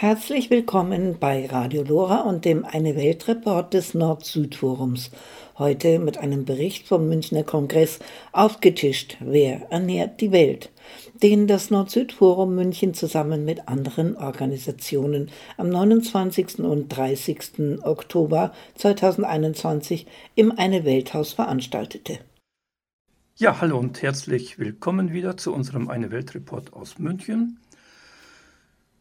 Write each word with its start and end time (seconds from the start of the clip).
Herzlich 0.00 0.48
willkommen 0.48 1.18
bei 1.20 1.44
Radio 1.44 1.82
Lora 1.82 2.22
und 2.22 2.46
dem 2.46 2.64
Eine 2.64 2.96
Welt 2.96 3.28
Report 3.28 3.74
des 3.74 3.92
Nord-Süd-Forums. 3.92 5.10
Heute 5.58 5.98
mit 5.98 6.16
einem 6.16 6.46
Bericht 6.46 6.88
vom 6.88 7.06
Münchner 7.06 7.42
Kongress 7.42 7.98
aufgetischt. 8.32 9.18
Wer 9.20 9.70
ernährt 9.70 10.22
die 10.22 10.32
Welt? 10.32 10.70
Den 11.22 11.46
das 11.46 11.70
Nord-Süd-Forum 11.70 12.54
München 12.54 12.94
zusammen 12.94 13.44
mit 13.44 13.68
anderen 13.68 14.16
Organisationen 14.16 15.30
am 15.58 15.68
29. 15.68 16.60
und 16.60 16.88
30. 16.88 17.82
Oktober 17.82 18.52
2021 18.76 20.06
im 20.34 20.50
Eine 20.58 20.86
Welthaus 20.86 21.34
veranstaltete. 21.34 22.20
Ja, 23.36 23.60
hallo 23.60 23.78
und 23.78 24.00
herzlich 24.00 24.58
willkommen 24.58 25.12
wieder 25.12 25.36
zu 25.36 25.52
unserem 25.52 25.90
Eine 25.90 26.10
Welt 26.10 26.34
Report 26.34 26.72
aus 26.72 26.98
München. 26.98 27.58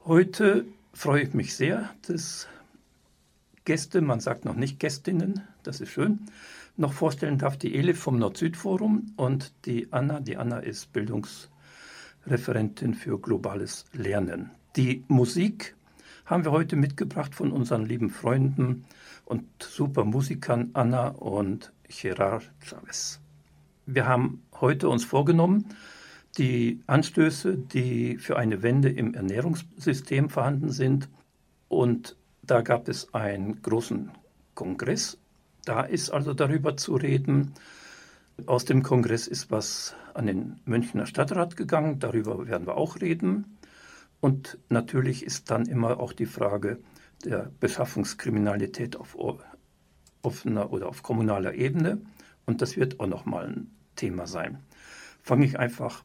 Heute 0.04 0.66
freue 1.00 1.22
ich 1.22 1.34
mich 1.34 1.56
sehr, 1.56 1.90
dass 2.08 2.50
Gäste, 3.64 4.02
man 4.02 4.20
sagt 4.20 4.44
noch 4.44 4.58
nicht 4.58 4.82
Gästinnen, 4.82 5.48
das 5.64 5.80
ist 5.80 5.92
schön, 5.92 6.26
noch 6.76 6.92
vorstellen 6.92 7.38
darf 7.38 7.56
die 7.56 7.74
Elif 7.74 8.00
vom 8.00 8.20
Nord-Süd-Forum 8.20 9.14
und 9.16 9.54
die 9.66 9.94
Anna. 9.94 10.20
Die 10.20 10.36
Anna 10.36 10.60
ist 10.60 10.92
Bildungsreferentin 10.92 12.96
für 12.96 13.18
globales 13.18 13.86
Lernen. 13.94 14.52
Die 14.76 15.06
Musik 15.08 15.74
haben 16.26 16.44
wir 16.44 16.52
heute 16.52 16.76
mitgebracht 16.76 17.34
von 17.34 17.54
unseren 17.54 17.86
lieben 17.86 18.10
Freunden 18.10 18.84
und 19.24 19.46
super 19.64 20.04
Musikern 20.04 20.72
Anna 20.74 21.08
und 21.08 21.72
Gerard 21.88 22.52
Chavez. 22.60 23.22
Wir 23.86 24.06
haben 24.06 24.44
heute 24.60 24.90
uns 24.90 25.06
vorgenommen, 25.06 25.64
die 26.38 26.82
Anstöße, 26.88 27.58
die 27.58 28.18
für 28.18 28.38
eine 28.38 28.62
Wende 28.62 28.90
im 28.90 29.14
Ernährungssystem 29.14 30.30
vorhanden 30.30 30.70
sind. 30.70 31.10
Und 31.68 32.16
da 32.44 32.62
gab 32.62 32.88
es 32.88 33.14
einen 33.14 33.62
großen 33.62 34.12
Kongress. 34.56 35.18
Da 35.66 35.82
ist 35.82 36.10
also 36.10 36.34
darüber 36.34 36.78
zu 36.78 36.96
reden. 36.96 37.54
Aus 38.46 38.66
dem 38.66 38.84
Kongress 38.84 39.28
ist 39.28 39.52
was 39.52 39.96
an 40.14 40.28
den 40.28 40.60
Münchner 40.66 41.06
Stadtrat 41.06 41.58
gegangen. 41.58 42.00
Darüber 42.00 42.48
werden 42.48 42.68
wir 42.68 42.78
auch 42.78 43.02
reden. 43.02 43.58
Und 44.22 44.58
natürlich 44.70 45.26
ist 45.26 45.50
dann 45.52 45.66
immer 45.66 46.00
auch 46.00 46.14
die 46.14 46.26
Frage 46.26 46.80
der 47.26 47.52
Beschaffungskriminalität 47.60 48.96
auf 48.96 49.18
offener 50.22 50.72
oder 50.72 50.90
auf 50.90 51.04
kommunaler 51.04 51.54
Ebene. 51.54 52.02
Und 52.46 52.62
das 52.62 52.78
wird 52.78 53.00
auch 53.00 53.08
nochmal 53.08 53.48
ein 53.48 53.72
Thema 53.96 54.28
sein. 54.28 54.60
Fange 55.22 55.46
ich 55.46 55.60
einfach 55.60 56.04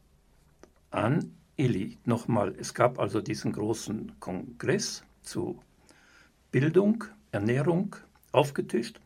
an. 0.94 1.34
Eli, 1.56 1.98
nochmal, 2.04 2.54
es 2.58 2.74
gab 2.74 2.98
also 2.98 3.20
diesen 3.20 3.52
großen 3.52 4.18
Kongress 4.20 5.04
zu 5.22 5.60
Bildung, 6.50 7.04
Ernährung 7.30 7.96
aufgetischt. 8.32 9.00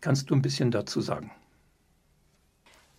Kannst 0.00 0.30
du 0.30 0.34
ein 0.34 0.42
bisschen 0.42 0.70
dazu 0.70 1.00
sagen? 1.00 1.30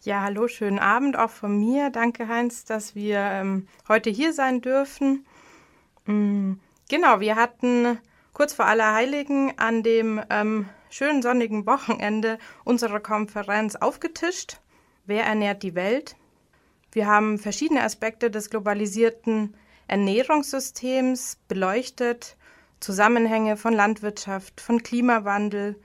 Ja, 0.01 0.21
hallo, 0.21 0.47
schönen 0.47 0.79
Abend 0.79 1.17
auch 1.17 1.29
von 1.29 1.57
mir. 1.57 1.89
Danke, 1.89 2.27
Heinz, 2.27 2.63
dass 2.63 2.93
wir 2.93 3.19
ähm, 3.19 3.67
heute 3.87 4.09
hier 4.09 4.33
sein 4.33 4.61
dürfen. 4.61 5.25
Mhm. 6.05 6.59
Genau, 6.89 7.19
wir 7.19 7.35
hatten 7.35 7.97
kurz 8.31 8.53
vor 8.53 8.65
Allerheiligen 8.65 9.57
an 9.57 9.81
dem 9.81 10.21
ähm, 10.29 10.69
schönen 10.89 11.23
sonnigen 11.23 11.65
Wochenende 11.65 12.37
unsere 12.63 12.99
Konferenz 12.99 13.75
aufgetischt. 13.75 14.61
Wer 15.05 15.25
ernährt 15.25 15.63
die 15.63 15.73
Welt? 15.73 16.15
Wir 16.95 17.07
haben 17.07 17.37
verschiedene 17.37 17.83
Aspekte 17.83 18.31
des 18.31 18.49
globalisierten 18.49 19.53
Ernährungssystems 19.89 21.37
beleuchtet, 21.49 22.37
Zusammenhänge 22.79 23.57
von 23.57 23.73
Landwirtschaft, 23.73 24.61
von 24.61 24.81
Klimawandel, 24.81 25.75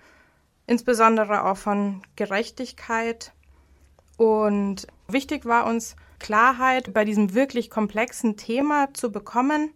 insbesondere 0.68 1.46
auch 1.46 1.56
von 1.56 2.02
Gerechtigkeit. 2.14 3.32
Und 4.18 4.86
wichtig 5.08 5.46
war 5.46 5.66
uns 5.66 5.96
Klarheit 6.20 6.94
bei 6.94 7.04
diesem 7.04 7.34
wirklich 7.34 7.70
komplexen 7.70 8.36
Thema 8.36 8.94
zu 8.94 9.10
bekommen, 9.10 9.72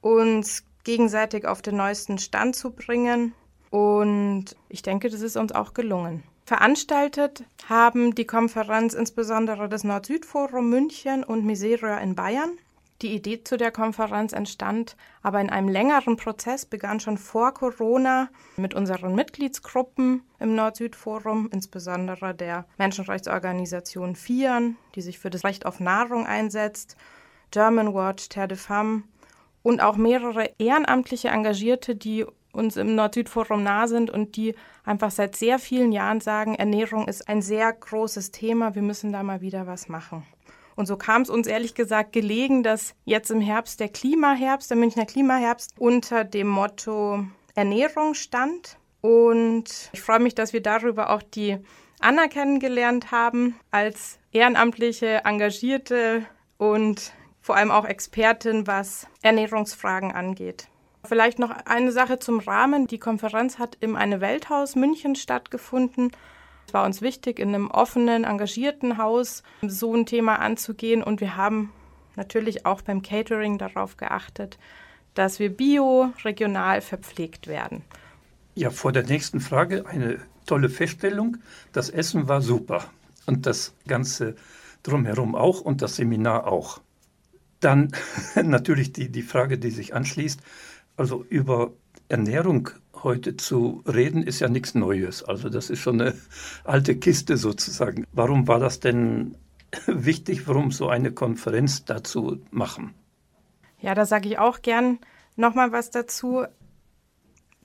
uns 0.00 0.64
gegenseitig 0.82 1.46
auf 1.46 1.60
den 1.60 1.76
neuesten 1.76 2.16
Stand 2.16 2.56
zu 2.56 2.70
bringen. 2.70 3.34
Und 3.68 4.56
ich 4.70 4.80
denke, 4.80 5.10
das 5.10 5.20
ist 5.20 5.36
uns 5.36 5.52
auch 5.52 5.74
gelungen. 5.74 6.22
Veranstaltet 6.46 7.44
haben 7.70 8.14
die 8.14 8.26
Konferenz 8.26 8.92
insbesondere 8.92 9.66
das 9.66 9.82
Nord-Süd-Forum 9.82 10.68
München 10.68 11.24
und 11.24 11.46
Miseria 11.46 11.96
in 11.98 12.14
Bayern. 12.14 12.58
Die 13.00 13.14
Idee 13.14 13.42
zu 13.42 13.56
der 13.56 13.72
Konferenz 13.72 14.34
entstand 14.34 14.94
aber 15.22 15.40
in 15.40 15.48
einem 15.48 15.68
längeren 15.68 16.16
Prozess, 16.16 16.66
begann 16.66 17.00
schon 17.00 17.16
vor 17.16 17.54
Corona 17.54 18.28
mit 18.58 18.74
unseren 18.74 19.14
Mitgliedsgruppen 19.14 20.22
im 20.38 20.54
Nord-Süd-Forum, 20.54 21.48
insbesondere 21.50 22.34
der 22.34 22.66
Menschenrechtsorganisation 22.76 24.14
FIAN, 24.14 24.76
die 24.94 25.00
sich 25.00 25.18
für 25.18 25.30
das 25.30 25.44
Recht 25.44 25.64
auf 25.64 25.80
Nahrung 25.80 26.26
einsetzt, 26.26 26.96
German 27.52 27.94
Watch, 27.94 28.28
Terre 28.28 28.48
de 28.48 28.58
Femme 28.58 29.04
und 29.62 29.80
auch 29.80 29.96
mehrere 29.96 30.50
ehrenamtliche 30.58 31.28
Engagierte, 31.28 31.96
die 31.96 32.26
uns 32.54 32.76
im 32.76 32.94
Nord-Süd-Forum 32.94 33.62
nah 33.62 33.86
sind 33.86 34.10
und 34.10 34.36
die 34.36 34.54
einfach 34.84 35.10
seit 35.10 35.36
sehr 35.36 35.58
vielen 35.58 35.92
Jahren 35.92 36.20
sagen, 36.20 36.54
Ernährung 36.54 37.08
ist 37.08 37.28
ein 37.28 37.42
sehr 37.42 37.72
großes 37.72 38.30
Thema, 38.30 38.74
wir 38.74 38.82
müssen 38.82 39.12
da 39.12 39.22
mal 39.22 39.40
wieder 39.40 39.66
was 39.66 39.88
machen. 39.88 40.24
Und 40.76 40.86
so 40.86 40.96
kam 40.96 41.22
es 41.22 41.30
uns 41.30 41.46
ehrlich 41.46 41.74
gesagt 41.74 42.12
gelegen, 42.12 42.62
dass 42.62 42.94
jetzt 43.04 43.30
im 43.30 43.40
Herbst 43.40 43.80
der 43.80 43.88
Klimaherbst, 43.88 44.70
der 44.70 44.76
Münchner 44.76 45.06
Klimaherbst, 45.06 45.72
unter 45.78 46.24
dem 46.24 46.48
Motto 46.48 47.24
Ernährung 47.54 48.14
stand. 48.14 48.76
Und 49.00 49.90
ich 49.92 50.00
freue 50.00 50.18
mich, 50.18 50.34
dass 50.34 50.52
wir 50.52 50.62
darüber 50.62 51.10
auch 51.10 51.22
die 51.22 51.58
Anna 52.00 52.26
kennengelernt 52.26 53.12
haben 53.12 53.54
als 53.70 54.18
ehrenamtliche, 54.32 55.22
engagierte 55.24 56.26
und 56.58 57.12
vor 57.40 57.56
allem 57.56 57.70
auch 57.70 57.84
Expertin, 57.84 58.66
was 58.66 59.06
Ernährungsfragen 59.22 60.12
angeht. 60.12 60.68
Vielleicht 61.06 61.38
noch 61.38 61.50
eine 61.66 61.92
Sache 61.92 62.18
zum 62.18 62.40
Rahmen. 62.40 62.86
Die 62.86 62.98
Konferenz 62.98 63.58
hat 63.58 63.76
im 63.80 63.94
Eine 63.94 64.20
Welthaus 64.20 64.74
München 64.74 65.16
stattgefunden. 65.16 66.10
Es 66.66 66.72
war 66.72 66.84
uns 66.84 67.02
wichtig, 67.02 67.38
in 67.38 67.48
einem 67.48 67.70
offenen, 67.70 68.24
engagierten 68.24 68.96
Haus 68.96 69.42
so 69.62 69.94
ein 69.94 70.06
Thema 70.06 70.36
anzugehen. 70.36 71.02
Und 71.02 71.20
wir 71.20 71.36
haben 71.36 71.72
natürlich 72.16 72.64
auch 72.64 72.80
beim 72.80 73.02
Catering 73.02 73.58
darauf 73.58 73.96
geachtet, 73.96 74.58
dass 75.12 75.38
wir 75.38 75.54
bio, 75.54 76.12
regional 76.24 76.80
verpflegt 76.80 77.46
werden. 77.46 77.82
Ja, 78.54 78.70
vor 78.70 78.92
der 78.92 79.04
nächsten 79.04 79.40
Frage 79.40 79.84
eine 79.86 80.20
tolle 80.46 80.68
Feststellung. 80.68 81.38
Das 81.72 81.90
Essen 81.90 82.28
war 82.28 82.40
super 82.40 82.84
und 83.26 83.46
das 83.46 83.74
Ganze 83.86 84.36
drumherum 84.82 85.34
auch 85.34 85.60
und 85.60 85.82
das 85.82 85.96
Seminar 85.96 86.46
auch. 86.46 86.80
Dann 87.60 87.92
natürlich 88.42 88.92
die, 88.92 89.10
die 89.10 89.22
Frage, 89.22 89.58
die 89.58 89.70
sich 89.70 89.94
anschließt. 89.94 90.40
Also 90.96 91.24
über 91.28 91.72
Ernährung 92.08 92.70
heute 93.02 93.36
zu 93.36 93.82
reden, 93.86 94.22
ist 94.22 94.40
ja 94.40 94.48
nichts 94.48 94.74
Neues. 94.74 95.22
Also 95.22 95.48
das 95.48 95.70
ist 95.70 95.80
schon 95.80 96.00
eine 96.00 96.14
alte 96.64 96.96
Kiste 96.96 97.36
sozusagen. 97.36 98.06
Warum 98.12 98.48
war 98.48 98.58
das 98.58 98.80
denn 98.80 99.36
wichtig, 99.86 100.46
warum 100.46 100.70
so 100.70 100.88
eine 100.88 101.12
Konferenz 101.12 101.84
dazu 101.84 102.40
machen? 102.50 102.94
Ja, 103.80 103.94
da 103.94 104.06
sage 104.06 104.28
ich 104.28 104.38
auch 104.38 104.62
gern 104.62 104.98
nochmal 105.36 105.72
was 105.72 105.90
dazu. 105.90 106.44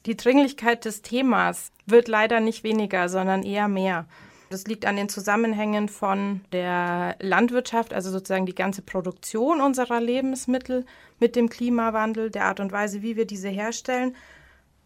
Die 0.05 0.17
Dringlichkeit 0.17 0.85
des 0.85 1.01
Themas 1.01 1.71
wird 1.85 2.07
leider 2.07 2.39
nicht 2.39 2.63
weniger, 2.63 3.09
sondern 3.09 3.43
eher 3.43 3.67
mehr. 3.67 4.05
Das 4.49 4.65
liegt 4.65 4.85
an 4.85 4.95
den 4.95 5.09
Zusammenhängen 5.09 5.89
von 5.89 6.41
der 6.51 7.15
Landwirtschaft, 7.19 7.93
also 7.93 8.09
sozusagen 8.09 8.47
die 8.47 8.55
ganze 8.55 8.81
Produktion 8.81 9.61
unserer 9.61 10.01
Lebensmittel 10.01 10.85
mit 11.19 11.35
dem 11.35 11.49
Klimawandel, 11.49 12.31
der 12.31 12.45
Art 12.45 12.59
und 12.59 12.71
Weise, 12.71 13.03
wie 13.03 13.15
wir 13.15 13.25
diese 13.25 13.49
herstellen, 13.49 14.15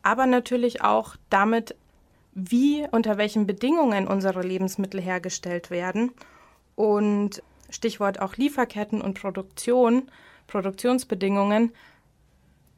aber 0.01 0.25
natürlich 0.25 0.81
auch 0.81 1.15
damit, 1.29 1.75
wie, 2.33 2.85
unter 2.91 3.17
welchen 3.17 3.47
Bedingungen 3.47 4.05
unsere 4.05 4.41
Lebensmittel 4.41 4.99
hergestellt 4.99 5.71
werden. 5.71 6.11
Und 6.75 7.41
Stichwort 7.69 8.19
auch 8.19 8.35
Lieferketten 8.35 9.01
und 9.01 9.19
Produktion, 9.19 10.11
Produktionsbedingungen. 10.47 11.71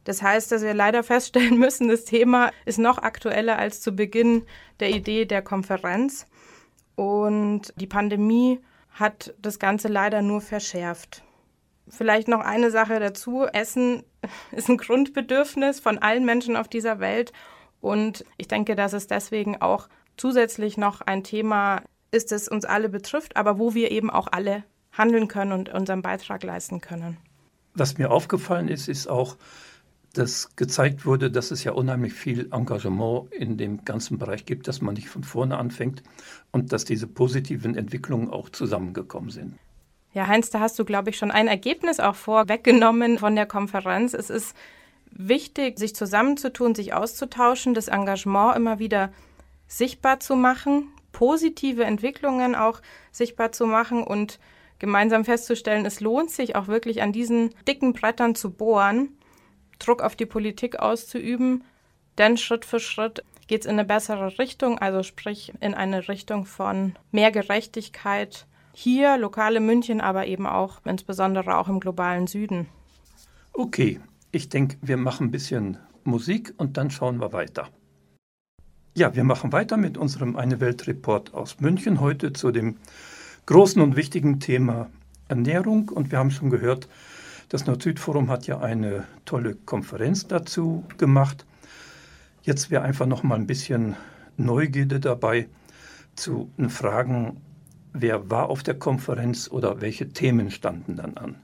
Das 0.04 0.22
heißt, 0.22 0.52
dass 0.52 0.62
wir 0.62 0.76
leider 0.76 1.02
feststellen 1.02 1.58
müssen, 1.60 1.88
das 1.88 2.06
Thema 2.06 2.52
ist 2.66 2.78
noch 2.78 3.00
aktueller 3.00 3.58
als 3.58 3.82
zu 3.82 3.96
Beginn 3.96 4.44
der 4.80 4.92
Idee 4.92 5.26
der 5.26 5.42
Konferenz. 5.42 6.28
Und 6.96 7.74
die 7.76 7.88
Pandemie 7.88 8.60
hat 8.92 9.34
das 9.42 9.60
Ganze 9.60 9.88
leider 9.88 10.22
nur 10.22 10.42
verschärft. 10.42 11.24
Vielleicht 11.88 12.28
noch 12.28 12.40
eine 12.40 12.72
Sache 12.72 13.00
dazu. 13.00 13.46
Essen 13.46 14.04
ist 14.52 14.70
ein 14.70 14.78
Grundbedürfnis 14.78 15.80
von 15.80 15.98
allen 15.98 16.26
Menschen 16.26 16.56
auf 16.56 16.68
dieser 16.68 17.00
Welt. 17.00 17.34
Und 17.82 18.26
ich 18.38 18.48
denke, 18.48 18.76
dass 18.76 18.94
es 18.94 19.08
deswegen 19.08 19.62
auch 19.62 19.88
zusätzlich 20.18 20.78
noch 20.78 21.02
ein 21.02 21.24
Thema 21.24 21.84
ist, 22.12 22.32
das 22.32 22.48
uns 22.48 22.66
alle 22.66 22.90
betrifft, 22.90 23.36
aber 23.36 23.60
wo 23.60 23.74
wir 23.74 23.92
eben 23.92 24.10
auch 24.10 24.28
alle 24.32 24.64
handeln 24.94 25.28
können 25.28 25.52
und 25.52 25.70
unseren 25.70 26.02
Beitrag 26.02 26.44
leisten 26.44 26.80
können. 26.80 27.18
Was 27.74 27.98
mir 27.98 28.10
aufgefallen 28.10 28.70
ist, 28.70 28.88
ist 28.88 29.08
auch, 29.08 29.36
dass 30.18 30.56
gezeigt 30.56 31.06
wurde, 31.06 31.30
dass 31.30 31.52
es 31.52 31.64
ja 31.64 31.72
unheimlich 31.72 32.14
viel 32.14 32.50
Engagement 32.52 33.32
in 33.34 33.58
dem 33.58 33.86
ganzen 33.86 34.18
Bereich 34.18 34.46
gibt, 34.46 34.68
dass 34.68 34.82
man 34.82 34.96
nicht 34.96 35.10
von 35.10 35.24
vorne 35.24 35.58
anfängt 35.58 36.04
und 36.52 36.74
dass 36.74 36.86
diese 36.86 37.08
positiven 37.08 37.76
Entwicklungen 37.76 38.30
auch 38.30 38.50
zusammengekommen 38.50 39.30
sind. 39.30 39.58
Ja, 40.14 40.28
Heinz, 40.28 40.50
da 40.50 40.62
hast 40.62 40.80
du, 40.80 40.86
glaube 40.86 41.10
ich, 41.10 41.18
schon 41.18 41.32
ein 41.32 41.48
Ergebnis 41.48 42.00
auch 42.00 42.16
vorweggenommen 42.16 43.18
von 43.20 43.36
der 43.36 43.46
Konferenz. 43.46 44.14
Es 44.14 44.30
ist 44.30 44.56
wichtig, 45.12 45.78
sich 45.78 45.96
zusammenzutun, 45.96 46.74
sich 46.74 46.94
auszutauschen, 46.94 47.74
das 47.74 47.90
Engagement 47.90 48.56
immer 48.56 48.80
wieder 48.80 49.12
sichtbar 49.68 50.20
zu 50.20 50.36
machen, 50.36 50.88
positive 51.12 51.84
Entwicklungen 51.84 52.56
auch 52.56 52.82
sichtbar 53.12 53.52
zu 53.52 53.66
machen 53.66 54.04
und 54.04 54.40
gemeinsam 54.80 55.26
festzustellen, 55.26 55.86
es 55.86 56.00
lohnt 56.00 56.30
sich 56.30 56.56
auch 56.56 56.68
wirklich 56.68 57.02
an 57.02 57.12
diesen 57.12 57.52
dicken 57.68 57.94
Brettern 57.94 58.36
zu 58.36 58.52
bohren, 58.52 59.10
Druck 59.80 60.02
auf 60.02 60.16
die 60.16 60.26
Politik 60.26 60.80
auszuüben, 60.80 61.64
denn 62.18 62.38
Schritt 62.38 62.66
für 62.66 62.80
Schritt 62.80 63.24
geht 63.48 63.62
es 63.62 63.66
in 63.68 63.74
eine 63.74 63.86
bessere 63.86 64.40
Richtung, 64.40 64.80
also 64.80 65.04
sprich 65.04 65.54
in 65.60 65.74
eine 65.74 66.08
Richtung 66.08 66.46
von 66.46 66.96
mehr 67.12 67.32
Gerechtigkeit 67.32 68.46
hier, 68.74 69.18
lokale 69.18 69.60
München, 69.60 70.02
aber 70.02 70.28
eben 70.28 70.48
auch 70.48 70.82
insbesondere 70.86 71.58
auch 71.58 71.68
im 71.68 71.80
globalen 71.80 72.28
Süden. 72.28 72.68
Okay, 73.54 74.00
ich 74.32 74.50
denke, 74.50 74.78
wir 74.82 74.98
machen 74.98 75.28
ein 75.28 75.32
bisschen 75.32 75.78
Musik 76.04 76.54
und 76.58 76.78
dann 76.78 76.92
schauen 76.92 77.22
wir 77.22 77.32
weiter. 77.32 77.70
Ja, 78.98 79.16
wir 79.16 79.24
machen 79.24 79.52
weiter 79.52 79.78
mit 79.78 79.98
unserem 79.98 80.36
Eine 80.36 80.60
Welt 80.60 80.88
Report 80.88 81.34
aus 81.34 81.60
München 81.60 82.00
heute 82.00 82.34
zu 82.34 82.52
dem 82.52 82.78
großen 83.46 83.82
und 83.82 83.96
wichtigen 83.96 84.40
Thema 84.40 84.90
Ernährung. 85.28 85.90
Und 85.90 86.12
wir 86.12 86.20
haben 86.20 86.32
schon 86.32 86.50
gehört, 86.50 86.88
das 87.50 87.66
Nord-Süd-Forum 87.66 88.30
hat 88.30 88.48
ja 88.48 88.60
eine 88.60 89.06
tolle 89.26 89.56
Konferenz 89.56 90.28
dazu 90.28 90.84
gemacht. 90.98 91.46
Jetzt 92.42 92.70
wäre 92.70 92.84
einfach 92.84 93.06
noch 93.06 93.24
mal 93.24 93.36
ein 93.36 93.48
bisschen 93.48 93.96
Neugierde 94.38 95.00
dabei 95.00 95.48
zu 96.16 96.50
fragen, 96.70 97.42
wer 97.94 98.30
war 98.30 98.50
auf 98.50 98.64
der 98.64 98.78
Konferenz 98.78 99.50
oder 99.50 99.82
welche 99.82 100.10
Themen 100.10 100.52
standen 100.52 100.96
dann 100.96 101.18
an. 101.18 101.42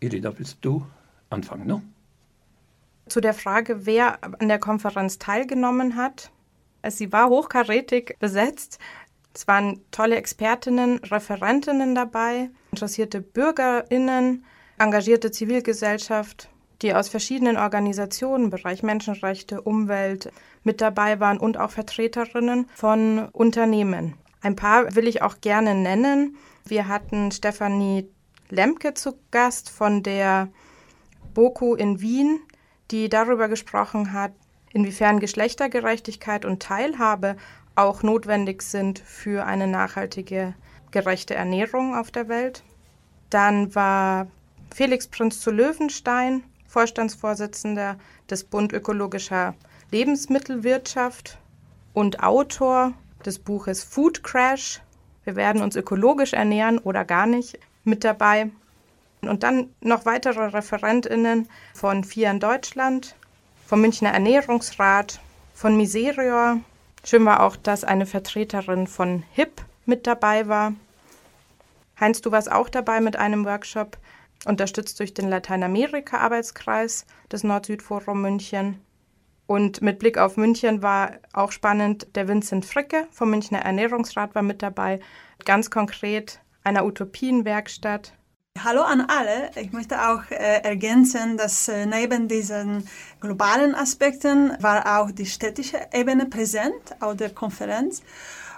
Irida, 0.00 0.38
willst 0.38 0.58
du 0.60 0.86
anfangen, 1.30 1.66
ne? 1.66 1.82
Zu 3.06 3.20
der 3.20 3.34
Frage, 3.34 3.84
wer 3.86 4.18
an 4.40 4.48
der 4.48 4.58
Konferenz 4.58 5.18
teilgenommen 5.18 5.96
hat. 5.96 6.30
Sie 6.88 7.12
war 7.12 7.28
hochkarätig 7.28 8.16
besetzt. 8.18 8.78
Es 9.34 9.46
waren 9.46 9.80
tolle 9.90 10.16
Expertinnen, 10.16 10.98
Referentinnen 10.98 11.94
dabei, 11.94 12.50
interessierte 12.70 13.20
Bürgerinnen, 13.20 14.44
engagierte 14.78 15.30
Zivilgesellschaft, 15.30 16.48
die 16.82 16.94
aus 16.94 17.08
verschiedenen 17.08 17.56
Organisationen, 17.56 18.50
Bereich 18.50 18.82
Menschenrechte, 18.82 19.62
Umwelt 19.62 20.32
mit 20.62 20.80
dabei 20.80 21.20
waren 21.20 21.38
und 21.38 21.56
auch 21.56 21.70
Vertreterinnen 21.70 22.68
von 22.74 23.28
Unternehmen. 23.32 24.14
Ein 24.42 24.56
paar 24.56 24.94
will 24.94 25.08
ich 25.08 25.22
auch 25.22 25.40
gerne 25.40 25.74
nennen. 25.74 26.36
Wir 26.66 26.88
hatten 26.88 27.30
Stefanie 27.30 28.08
Lemke 28.50 28.94
zu 28.94 29.18
Gast 29.30 29.70
von 29.70 30.02
der 30.02 30.48
BOKU 31.32 31.74
in 31.74 32.00
Wien, 32.00 32.40
die 32.90 33.08
darüber 33.08 33.48
gesprochen 33.48 34.12
hat, 34.12 34.32
inwiefern 34.72 35.20
Geschlechtergerechtigkeit 35.20 36.44
und 36.44 36.62
Teilhabe 36.62 37.36
auch 37.74 38.02
notwendig 38.02 38.62
sind 38.62 38.98
für 38.98 39.46
eine 39.46 39.66
nachhaltige, 39.66 40.54
gerechte 40.90 41.34
Ernährung 41.34 41.96
auf 41.96 42.10
der 42.10 42.28
Welt. 42.28 42.62
Dann 43.30 43.74
war 43.74 44.28
Felix 44.74 45.06
Prinz 45.06 45.40
zu 45.40 45.52
Löwenstein, 45.52 46.42
Vorstandsvorsitzender 46.66 47.96
des 48.28 48.42
Bund 48.42 48.72
ökologischer 48.72 49.54
Lebensmittelwirtschaft 49.92 51.38
und 51.92 52.24
Autor 52.24 52.92
des 53.24 53.38
Buches 53.38 53.84
Food 53.84 54.24
Crash. 54.24 54.80
Wir 55.22 55.36
werden 55.36 55.62
uns 55.62 55.76
ökologisch 55.76 56.32
ernähren 56.32 56.78
oder 56.78 57.04
gar 57.04 57.26
nicht 57.26 57.56
mit 57.84 58.02
dabei. 58.02 58.50
Und 59.20 59.44
dann 59.44 59.68
noch 59.80 60.06
weitere 60.06 60.44
Referentinnen 60.46 61.48
von 61.72 62.02
in 62.02 62.40
Deutschland, 62.40 63.14
vom 63.64 63.80
Münchner 63.80 64.10
Ernährungsrat, 64.10 65.20
von 65.54 65.76
Miserior. 65.76 66.58
Schön 67.04 67.24
war 67.24 67.44
auch, 67.44 67.54
dass 67.54 67.84
eine 67.84 68.06
Vertreterin 68.06 68.88
von 68.88 69.22
HIP 69.34 69.62
mit 69.86 70.08
dabei 70.08 70.48
war. 70.48 70.72
Heinz, 72.00 72.20
du 72.22 72.32
warst 72.32 72.50
auch 72.50 72.68
dabei 72.68 73.00
mit 73.00 73.14
einem 73.14 73.44
Workshop, 73.44 73.98
unterstützt 74.46 74.98
durch 75.00 75.14
den 75.14 75.28
Lateinamerika-Arbeitskreis 75.28 77.06
des 77.30 77.44
Nord-Süd-Forum 77.44 78.22
München. 78.22 78.80
Und 79.46 79.82
mit 79.82 79.98
Blick 79.98 80.16
auf 80.18 80.36
München 80.36 80.82
war 80.82 81.12
auch 81.32 81.52
spannend, 81.52 82.08
der 82.14 82.28
Vincent 82.28 82.64
Fricke 82.64 83.06
vom 83.10 83.30
Münchner 83.30 83.60
Ernährungsrat 83.60 84.34
war 84.34 84.42
mit 84.42 84.62
dabei. 84.62 85.00
Ganz 85.44 85.70
konkret 85.70 86.40
einer 86.62 86.86
Utopienwerkstatt 86.86 88.14
Hallo 88.62 88.82
an 88.82 89.00
alle. 89.08 89.50
Ich 89.56 89.72
möchte 89.72 90.08
auch 90.08 90.30
äh, 90.30 90.62
ergänzen, 90.62 91.36
dass 91.36 91.66
äh, 91.68 91.86
neben 91.86 92.28
diesen 92.28 92.88
globalen 93.20 93.74
Aspekten 93.74 94.56
war 94.60 95.00
auch 95.00 95.10
die 95.10 95.26
städtische 95.26 95.78
Ebene 95.92 96.26
präsent 96.26 96.94
auf 97.00 97.16
der 97.16 97.30
Konferenz, 97.30 98.02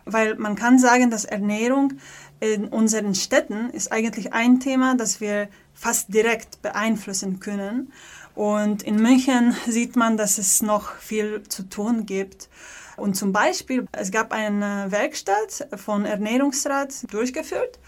weil 0.07 0.37
man 0.37 0.55
kann 0.55 0.79
sagen, 0.79 1.11
dass 1.11 1.25
Ernährung 1.25 1.95
in 2.41 2.69
unseren 2.69 3.15
Städten 3.15 3.71
ist 3.71 3.93
eigentlich 3.93 4.33
ein 4.33 4.61
Thema, 4.61 4.95
das 4.97 5.21
wir 5.21 5.49
fast 5.75 6.15
direkt 6.15 6.63
beeinflussen 6.63 7.41
können. 7.41 7.93
Und 8.35 8.83
in 8.83 8.97
München 8.97 9.55
sieht 9.67 9.97
man, 9.97 10.17
dass 10.17 10.39
es 10.39 10.63
noch 10.63 10.95
viel 10.97 11.43
zu 11.49 11.65
tun 11.69 12.07
gibt. 12.07 12.49
Und 12.97 13.15
zum 13.15 13.33
Beispiel, 13.33 13.87
es 13.93 14.11
gab 14.11 14.33
eine 14.33 14.87
Werkstatt 14.91 15.69
von 15.75 16.07
Ernährungsrat 16.07 17.13
durchgeführt, 17.13 17.79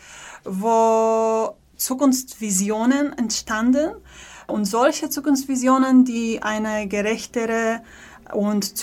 wo 0.44 1.54
Zukunftsvisionen 1.76 3.16
entstanden 3.16 3.92
und 4.46 4.64
solche 4.64 5.08
Zukunftsvisionen, 5.08 6.04
die 6.04 6.42
eine 6.42 6.88
gerechtere 6.88 7.82
und 8.32 8.76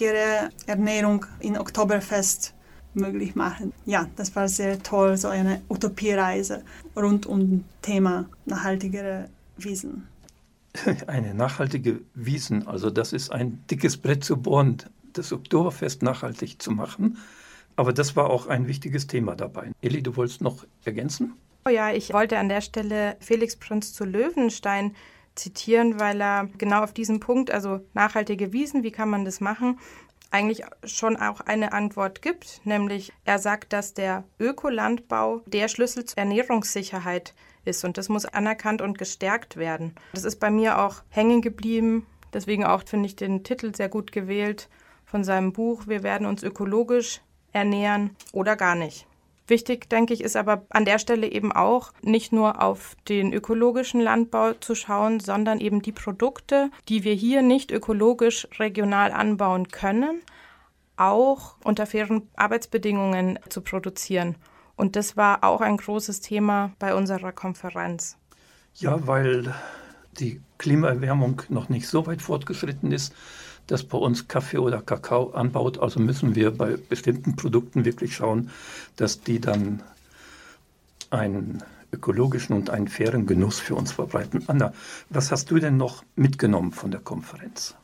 zukunftsfähigere 0.00 0.50
Ernährung 0.66 1.26
in 1.40 1.58
Oktoberfest 1.58 2.54
möglich 2.94 3.34
machen. 3.34 3.72
Ja, 3.84 4.08
das 4.16 4.34
war 4.34 4.48
sehr 4.48 4.82
toll, 4.82 5.16
so 5.16 5.28
eine 5.28 5.60
Utopiereise 5.68 6.64
rund 6.96 7.26
um 7.26 7.58
das 7.58 7.60
Thema 7.82 8.28
nachhaltigere 8.46 9.28
Wiesen. 9.56 10.08
Eine 11.06 11.34
nachhaltige 11.34 12.00
Wiesen, 12.14 12.66
also 12.66 12.90
das 12.90 13.12
ist 13.12 13.32
ein 13.32 13.62
dickes 13.68 13.96
Brett 13.96 14.22
zu 14.22 14.36
bohren, 14.36 14.78
das 15.12 15.32
Oktoberfest 15.32 16.02
nachhaltig 16.02 16.62
zu 16.62 16.70
machen. 16.70 17.18
Aber 17.74 17.92
das 17.92 18.14
war 18.14 18.30
auch 18.30 18.46
ein 18.46 18.68
wichtiges 18.68 19.06
Thema 19.06 19.34
dabei. 19.34 19.72
Eli, 19.82 20.02
du 20.02 20.16
wolltest 20.16 20.42
noch 20.42 20.64
ergänzen? 20.84 21.34
Oh 21.66 21.70
ja, 21.70 21.92
ich 21.92 22.12
wollte 22.12 22.38
an 22.38 22.48
der 22.48 22.60
Stelle 22.60 23.16
Felix 23.20 23.56
Prinz 23.56 23.92
zu 23.92 24.04
Löwenstein 24.04 24.94
zitieren, 25.40 25.98
weil 25.98 26.20
er 26.20 26.48
genau 26.58 26.82
auf 26.82 26.92
diesen 26.92 27.20
Punkt, 27.20 27.50
also 27.50 27.80
nachhaltige 27.94 28.52
Wiesen, 28.52 28.82
wie 28.82 28.92
kann 28.92 29.08
man 29.08 29.24
das 29.24 29.40
machen, 29.40 29.78
eigentlich 30.30 30.62
schon 30.84 31.16
auch 31.16 31.40
eine 31.40 31.72
Antwort 31.72 32.22
gibt, 32.22 32.60
nämlich 32.64 33.12
er 33.24 33.38
sagt, 33.38 33.72
dass 33.72 33.94
der 33.94 34.24
Ökolandbau 34.38 35.42
der 35.46 35.68
Schlüssel 35.68 36.04
zur 36.04 36.18
Ernährungssicherheit 36.18 37.34
ist 37.64 37.84
und 37.84 37.98
das 37.98 38.08
muss 38.08 38.26
anerkannt 38.26 38.80
und 38.80 38.96
gestärkt 38.96 39.56
werden. 39.56 39.94
Das 40.12 40.24
ist 40.24 40.38
bei 40.38 40.50
mir 40.50 40.78
auch 40.78 41.02
hängen 41.08 41.42
geblieben, 41.42 42.06
deswegen 42.32 42.64
auch 42.64 42.84
finde 42.86 43.06
ich 43.06 43.16
den 43.16 43.42
Titel 43.42 43.74
sehr 43.74 43.88
gut 43.88 44.12
gewählt 44.12 44.68
von 45.04 45.24
seinem 45.24 45.52
Buch 45.52 45.88
Wir 45.88 46.02
werden 46.02 46.26
uns 46.26 46.42
ökologisch 46.42 47.20
ernähren 47.52 48.16
oder 48.32 48.54
gar 48.54 48.76
nicht. 48.76 49.06
Wichtig, 49.50 49.90
denke 49.90 50.14
ich, 50.14 50.22
ist 50.22 50.36
aber 50.36 50.64
an 50.70 50.84
der 50.84 51.00
Stelle 51.00 51.26
eben 51.26 51.50
auch 51.50 51.92
nicht 52.02 52.32
nur 52.32 52.62
auf 52.62 52.94
den 53.08 53.32
ökologischen 53.32 54.00
Landbau 54.00 54.52
zu 54.52 54.76
schauen, 54.76 55.18
sondern 55.18 55.58
eben 55.58 55.82
die 55.82 55.90
Produkte, 55.90 56.70
die 56.88 57.02
wir 57.02 57.14
hier 57.14 57.42
nicht 57.42 57.72
ökologisch 57.72 58.46
regional 58.60 59.10
anbauen 59.10 59.66
können, 59.66 60.22
auch 60.96 61.56
unter 61.64 61.86
fairen 61.86 62.28
Arbeitsbedingungen 62.36 63.40
zu 63.48 63.60
produzieren. 63.60 64.36
Und 64.76 64.94
das 64.94 65.16
war 65.16 65.42
auch 65.42 65.60
ein 65.62 65.78
großes 65.78 66.20
Thema 66.20 66.70
bei 66.78 66.94
unserer 66.94 67.32
Konferenz. 67.32 68.16
Ja, 68.76 69.04
weil 69.08 69.52
die 70.12 70.40
Klimaerwärmung 70.58 71.42
noch 71.48 71.68
nicht 71.68 71.88
so 71.88 72.06
weit 72.06 72.22
fortgeschritten 72.22 72.92
ist, 72.92 73.14
das 73.70 73.84
bei 73.84 73.98
uns 73.98 74.28
Kaffee 74.28 74.58
oder 74.58 74.82
Kakao 74.82 75.30
anbaut. 75.30 75.78
Also 75.78 76.00
müssen 76.00 76.34
wir 76.34 76.50
bei 76.50 76.76
bestimmten 76.76 77.36
Produkten 77.36 77.84
wirklich 77.84 78.16
schauen, 78.16 78.50
dass 78.96 79.22
die 79.22 79.40
dann 79.40 79.82
einen 81.10 81.62
ökologischen 81.92 82.54
und 82.54 82.70
einen 82.70 82.88
fairen 82.88 83.26
Genuss 83.26 83.58
für 83.58 83.74
uns 83.74 83.92
verbreiten. 83.92 84.44
Anna, 84.46 84.72
was 85.08 85.30
hast 85.32 85.50
du 85.50 85.58
denn 85.58 85.76
noch 85.76 86.04
mitgenommen 86.16 86.72
von 86.72 86.90
der 86.90 87.00
Konferenz? 87.00 87.74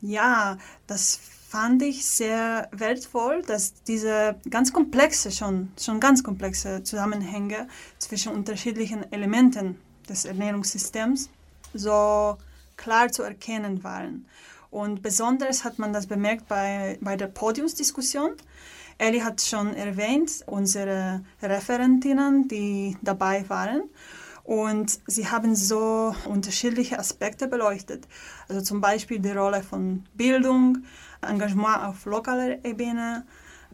Ja, 0.00 0.58
das 0.86 1.18
fand 1.48 1.82
ich 1.82 2.04
sehr 2.04 2.68
wertvoll, 2.72 3.42
dass 3.42 3.74
diese 3.84 4.36
ganz 4.50 4.72
komplexe, 4.72 5.30
schon, 5.30 5.70
schon 5.80 6.00
ganz 6.00 6.22
komplexe 6.22 6.82
Zusammenhänge 6.82 7.68
zwischen 7.98 8.32
unterschiedlichen 8.32 9.10
Elementen 9.12 9.76
des 10.08 10.24
Ernährungssystems 10.24 11.30
so 11.72 12.36
klar 12.76 13.10
zu 13.10 13.22
erkennen 13.22 13.82
waren. 13.84 14.26
Und 14.74 15.02
besonders 15.02 15.62
hat 15.62 15.78
man 15.78 15.92
das 15.92 16.08
bemerkt 16.08 16.48
bei, 16.48 16.98
bei 17.00 17.14
der 17.14 17.28
Podiumsdiskussion. 17.28 18.32
Ellie 18.98 19.22
hat 19.22 19.40
schon 19.40 19.72
erwähnt, 19.72 20.42
unsere 20.46 21.20
Referentinnen, 21.40 22.48
die 22.48 22.96
dabei 23.00 23.48
waren. 23.48 23.84
Und 24.42 24.98
sie 25.06 25.28
haben 25.28 25.54
so 25.54 26.12
unterschiedliche 26.24 26.98
Aspekte 26.98 27.46
beleuchtet. 27.46 28.08
Also 28.48 28.62
zum 28.62 28.80
Beispiel 28.80 29.20
die 29.20 29.30
Rolle 29.30 29.62
von 29.62 30.06
Bildung, 30.14 30.78
Engagement 31.22 31.84
auf 31.84 32.04
lokaler 32.04 32.64
Ebene, 32.64 33.24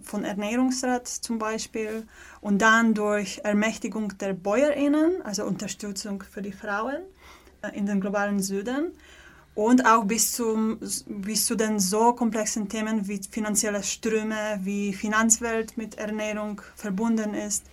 von 0.02 0.24
Ernährungsrat 0.24 1.08
zum 1.08 1.38
Beispiel 1.38 2.06
und 2.42 2.60
dann 2.60 2.92
durch 2.92 3.40
Ermächtigung 3.42 4.18
der 4.18 4.34
BäuerInnen, 4.34 5.22
also 5.22 5.44
Unterstützung 5.44 6.22
für 6.22 6.42
die 6.42 6.52
Frauen 6.52 7.00
äh, 7.62 7.74
in 7.74 7.86
den 7.86 8.02
globalen 8.02 8.40
Süden 8.40 8.92
und 9.54 9.84
auch 9.84 10.04
bis, 10.04 10.32
zum, 10.32 10.78
bis 11.06 11.46
zu 11.46 11.54
den 11.54 11.80
so 11.80 12.12
komplexen 12.12 12.68
Themen 12.68 13.06
wie 13.08 13.20
finanzielle 13.28 13.82
Ströme, 13.82 14.60
wie 14.62 14.92
Finanzwelt 14.92 15.76
mit 15.76 15.98
Ernährung 15.98 16.62
verbunden 16.76 17.34
ist. 17.34 17.64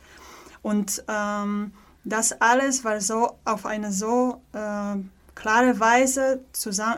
Und 0.61 1.03
ähm, 1.07 1.71
das 2.03 2.41
alles 2.41 2.83
war 2.83 2.99
so 2.99 3.37
auf 3.45 3.65
eine 3.65 3.91
so 3.91 4.41
äh, 4.53 4.95
klare 5.35 5.79
Weise 5.79 6.41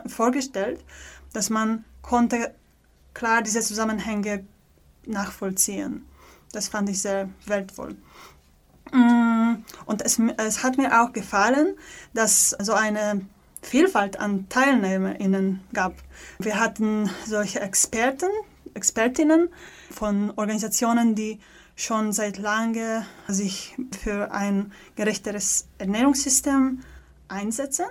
vorgestellt, 0.06 0.82
dass 1.32 1.50
man 1.50 1.84
konnte 2.00 2.54
klar 3.12 3.42
diese 3.42 3.60
Zusammenhänge 3.60 4.44
nachvollziehen. 5.06 6.06
Das 6.52 6.68
fand 6.68 6.88
ich 6.88 7.02
sehr 7.02 7.28
wertvoll. 7.46 7.96
Mm, 8.92 9.56
und 9.86 10.02
es, 10.02 10.18
es 10.38 10.62
hat 10.62 10.78
mir 10.78 11.02
auch 11.02 11.12
gefallen, 11.12 11.76
dass 12.14 12.50
so 12.60 12.72
eine 12.72 13.20
Vielfalt 13.62 14.18
an 14.18 14.48
TeilnehmerInnen 14.48 15.60
gab. 15.72 15.94
Wir 16.38 16.58
hatten 16.58 17.10
solche 17.26 17.60
Experten, 17.60 18.30
Expertinnen 18.74 19.48
von 19.90 20.32
Organisationen, 20.36 21.14
die 21.14 21.38
schon 21.76 22.12
seit 22.12 22.38
lange 22.38 23.06
sich 23.28 23.76
für 24.02 24.32
ein 24.32 24.72
gerechteres 24.96 25.68
Ernährungssystem 25.78 26.80
einsetzen 27.28 27.86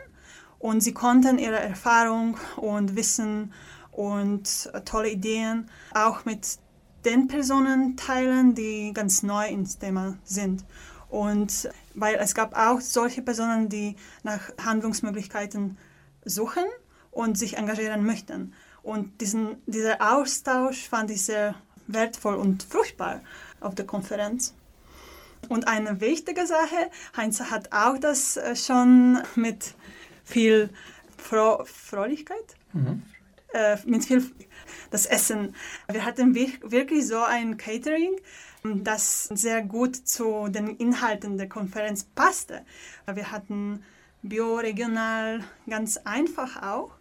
und 0.60 0.82
sie 0.82 0.94
konnten 0.94 1.40
ihre 1.40 1.60
Erfahrung 1.60 2.38
und 2.58 2.96
Wissen 2.96 3.54
und 3.92 4.70
tolle 4.86 5.10
Ideen 5.10 5.70
auch 5.94 6.26
mit 6.26 6.60
den 7.06 7.28
Personen 7.28 7.96
teilen, 7.96 8.56
die 8.56 8.92
ganz 8.94 9.24
neu 9.24 9.48
ins 9.48 9.78
Thema 9.78 10.18
sind. 10.26 10.66
Und 11.10 11.70
weil 12.00 12.16
es 12.16 12.34
gab 12.34 12.58
auch 12.58 12.82
solche 12.82 13.22
Personen, 13.22 13.70
die 13.70 13.96
nach 14.24 14.52
Handlungsmöglichkeiten 14.64 15.78
suchen 16.26 16.66
und 17.12 17.38
sich 17.38 17.58
engagieren 17.58 18.06
möchten. 18.06 18.54
Und 18.84 19.22
diesen, 19.22 19.58
dieser 19.66 20.16
Austausch 20.16 20.88
fand 20.88 21.12
ich 21.12 21.24
sehr 21.24 21.56
wertvoll 21.88 22.36
und 22.36 22.64
fruchtbar 22.64 23.22
auf 23.60 23.76
der 23.76 23.86
Konferenz. 23.86 24.54
Und 25.48 25.68
eine 25.68 26.02
wichtige 26.02 26.46
Sache, 26.46 26.92
Heinz 27.16 27.40
hat 27.40 27.72
auch 27.72 27.98
das 27.98 28.38
äh, 28.38 28.56
schon 28.56 29.20
mit 29.36 29.74
viel 30.24 30.70
Fro 31.18 31.64
Fröhlichkeit, 31.66 32.56
mhm. 32.74 33.04
äh, 33.54 33.78
mit 33.86 34.06
viel 34.06 34.30
das 34.92 35.06
Essen. 35.06 35.56
Wir 35.92 36.06
hatten 36.06 36.36
wirklich 36.36 37.08
so 37.08 37.20
ein 37.20 37.58
Catering, 37.58 38.16
das 38.64 39.26
sehr 39.26 39.62
gut 39.62 39.96
zu 39.96 40.48
den 40.50 40.68
Inhalten 40.78 41.38
der 41.38 41.48
Konferenz 41.48 42.04
passte. 42.04 42.66
Wir 43.12 43.32
hatten 43.32 43.84
bioregional 44.22 45.44
ganz 45.68 45.98
einfach 45.98 46.62
auch, 46.62 46.92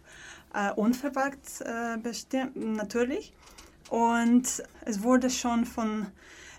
äh, 0.53 0.71
unverpackt 0.71 1.61
äh, 1.61 1.97
bestimmt, 1.97 2.55
natürlich. 2.55 3.33
Und 3.89 4.63
es 4.85 5.03
wurde 5.03 5.29
schon 5.29 5.65
von 5.65 6.07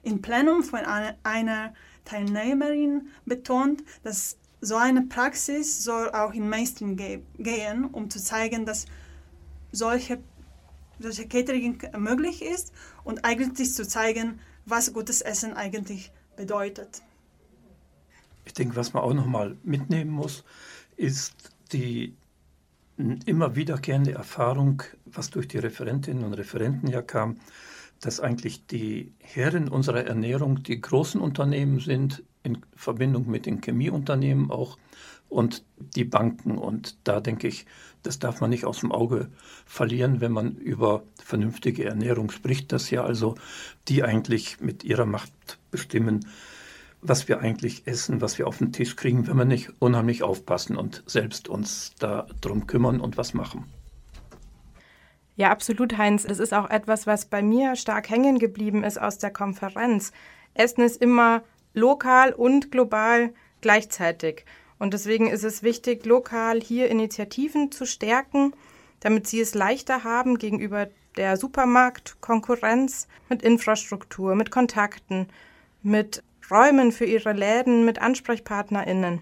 im 0.03 0.21
Plenum 0.23 0.63
von 0.63 0.81
einer, 0.81 1.17
einer 1.23 1.75
Teilnehmerin 2.05 3.09
betont, 3.25 3.83
dass 4.03 4.37
so 4.61 4.77
eine 4.77 5.03
Praxis 5.03 5.85
soll 5.85 6.11
auch 6.11 6.33
in 6.33 6.49
Mainstream 6.49 6.97
ge 6.97 7.23
gehen, 7.39 7.87
um 7.87 8.11
zu 8.11 8.23
zeigen, 8.23 8.67
dass 8.67 8.87
solche 9.73 10.19
solche 10.99 11.27
Catering 11.27 11.79
möglich 11.99 12.43
ist 12.43 12.73
und 13.05 13.25
eigentlich 13.25 13.73
zu 13.73 13.89
zeigen, 13.89 14.39
was 14.65 14.93
gutes 14.93 15.21
Essen 15.21 15.55
eigentlich 15.55 16.13
bedeutet. 16.37 17.03
Ich 18.45 18.55
denke, 18.55 18.77
was 18.77 18.93
man 18.93 19.03
auch 19.03 19.15
nochmal 19.15 19.57
mitnehmen 19.63 20.11
muss, 20.11 20.45
ist 20.97 21.53
die 21.73 22.17
immer 23.25 23.57
wiederkehrende 23.57 24.13
Erfahrung, 24.13 24.83
was 25.05 25.31
durch 25.31 25.49
die 25.49 25.59
Referentinnen 25.59 26.25
und 26.25 26.35
Referenten 26.35 26.89
ja 26.89 27.03
kam, 27.03 27.37
dass 28.01 28.21
eigentlich 28.21 28.67
die 28.67 29.13
Herren 29.19 29.69
unserer 29.69 30.05
Ernährung 30.05 30.63
die 30.63 30.81
großen 30.81 31.21
Unternehmen 31.21 31.81
sind, 31.81 32.23
in 32.43 32.59
Verbindung 32.75 33.29
mit 33.31 33.47
den 33.47 33.61
Chemieunternehmen 33.61 34.51
auch 34.51 34.79
und 35.31 35.65
die 35.79 36.05
Banken. 36.05 36.59
Und 36.59 36.97
da 37.05 37.21
denke 37.21 37.49
ich, 37.49 37.65
das 38.03 38.19
darf 38.19 38.41
man 38.41 38.51
nicht 38.51 38.67
aus 38.67 38.81
dem 38.81 38.93
Auge 38.93 39.31
verlieren, 39.65 40.21
wenn 40.21 40.33
man 40.33 40.57
über 40.57 41.03
vernünftige 41.23 41.85
Ernährung 41.85 42.31
spricht, 42.31 42.73
dass 42.73 42.91
ja 42.91 43.05
also 43.05 43.37
die 43.89 44.03
eigentlich 44.03 44.61
mit 44.61 44.85
ihrer 44.85 45.07
Macht 45.07 45.33
bestimmen, 45.71 46.27
was 47.03 47.29
wir 47.29 47.41
eigentlich 47.41 47.87
essen, 47.87 48.21
was 48.21 48.39
wir 48.39 48.47
auf 48.47 48.59
den 48.59 48.73
Tisch 48.73 48.97
kriegen, 48.97 49.27
wenn 49.27 49.37
wir 49.37 49.47
nicht 49.47 49.71
unheimlich 49.79 50.23
aufpassen 50.23 50.77
und 50.77 51.03
selbst 51.07 51.49
uns 51.49 51.95
darum 51.99 52.67
kümmern 52.67 53.01
und 53.01 53.17
was 53.17 53.33
machen. 53.33 53.65
Ja, 55.37 55.51
absolut, 55.51 55.97
Heinz. 55.97 56.25
Das 56.25 56.39
ist 56.39 56.53
auch 56.53 56.69
etwas, 56.69 57.07
was 57.07 57.25
bei 57.25 57.41
mir 57.41 57.77
stark 57.77 58.11
hängen 58.11 58.39
geblieben 58.39 58.85
ist 58.85 59.01
aus 59.01 59.17
der 59.17 59.31
Konferenz. 59.31 60.13
Essen 60.53 60.83
ist 60.83 61.01
immer 61.01 61.43
lokal 61.73 62.35
und 62.35 62.71
global 62.71 63.33
gleichzeitig. 63.63 64.45
Und 64.81 64.95
deswegen 64.95 65.29
ist 65.29 65.45
es 65.45 65.63
wichtig, 65.63 66.07
lokal 66.07 66.59
hier 66.61 66.89
Initiativen 66.89 67.71
zu 67.71 67.85
stärken, 67.85 68.55
damit 69.01 69.27
sie 69.27 69.41
es 69.41 69.55
leichter 69.55 70.05
haben 70.05 70.39
gegenüber 70.39 70.89
der 71.17 71.37
Supermarktkonkurrenz 71.37 73.07
mit 73.29 73.43
Infrastruktur, 73.43 74.35
mit 74.35 74.51
Kontakten, 74.51 75.29
mit 75.83 76.23
Räumen 76.51 76.93
für 76.93 77.05
ihre 77.05 77.35
Läden, 77.35 77.85
mit 77.85 78.01
AnsprechpartnerInnen. 78.01 79.21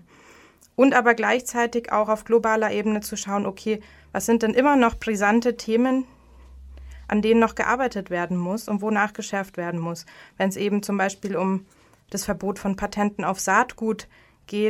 Und 0.76 0.94
aber 0.94 1.14
gleichzeitig 1.14 1.90
auch 1.90 2.08
auf 2.08 2.24
globaler 2.24 2.70
Ebene 2.70 3.00
zu 3.00 3.16
schauen, 3.16 3.44
okay, 3.44 3.80
was 4.12 4.26
sind 4.26 4.44
denn 4.44 4.54
immer 4.54 4.76
noch 4.76 4.94
brisante 4.94 5.56
Themen, 5.56 6.04
an 7.08 7.20
denen 7.20 7.40
noch 7.40 7.56
gearbeitet 7.56 8.10
werden 8.10 8.36
muss 8.36 8.68
und 8.68 8.80
wo 8.80 8.92
nachgeschärft 8.92 9.56
werden 9.56 9.80
muss. 9.80 10.06
Wenn 10.36 10.50
es 10.50 10.56
eben 10.56 10.84
zum 10.84 10.98
Beispiel 10.98 11.36
um 11.36 11.66
das 12.10 12.24
Verbot 12.24 12.60
von 12.60 12.76
Patenten 12.76 13.24
auf 13.24 13.40
Saatgut 13.40 14.02
geht 14.02 14.08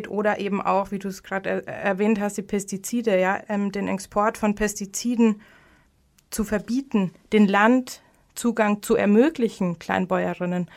oder 0.09 0.39
eben 0.39 0.61
auch, 0.61 0.91
wie 0.91 0.99
du 0.99 1.09
es 1.09 1.23
gerade 1.23 1.67
erwähnt 1.67 2.21
hast, 2.21 2.37
die 2.37 2.43
Pestizide, 2.43 3.19
ja, 3.19 3.41
ähm, 3.49 3.73
den 3.73 3.89
Export 3.89 4.39
von 4.39 4.55
Pestiziden 4.55 5.41
zu 6.31 6.45
verbieten, 6.45 7.13
den 7.33 7.47
Landzugang 7.47 8.83
zu 8.83 8.97
ermöglichen, 8.97 9.79
Kleinbäuerinnen 9.79 10.71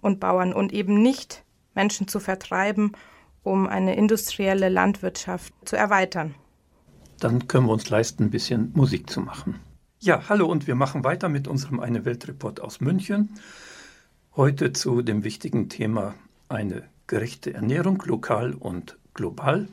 und 0.00 0.20
Bauern 0.20 0.52
und 0.52 0.72
eben 0.72 1.02
nicht 1.02 1.44
Menschen 1.74 2.08
zu 2.08 2.20
vertreiben, 2.20 2.92
um 3.42 3.66
eine 3.66 3.96
industrielle 3.96 4.68
Landwirtschaft 4.68 5.52
zu 5.64 5.76
erweitern. 5.76 6.34
Dann 7.20 7.48
können 7.48 7.66
wir 7.66 7.72
uns 7.72 7.88
leisten, 7.88 8.24
ein 8.24 8.30
bisschen 8.30 8.72
Musik 8.74 9.10
zu 9.10 9.20
machen. 9.20 9.60
Ja, 9.98 10.28
hallo 10.28 10.46
und 10.46 10.66
wir 10.66 10.74
machen 10.74 11.04
weiter 11.04 11.28
mit 11.28 11.46
unserem 11.46 11.80
Eine 11.80 12.04
Weltreport 12.04 12.60
aus 12.60 12.80
München. 12.80 13.30
Heute 14.34 14.72
zu 14.72 15.02
dem 15.02 15.24
wichtigen 15.24 15.68
Thema 15.68 16.14
eine 16.48 16.84
gerechte 17.10 17.52
Ernährung, 17.52 18.00
lokal 18.06 18.54
und 18.54 18.96
global. 19.14 19.68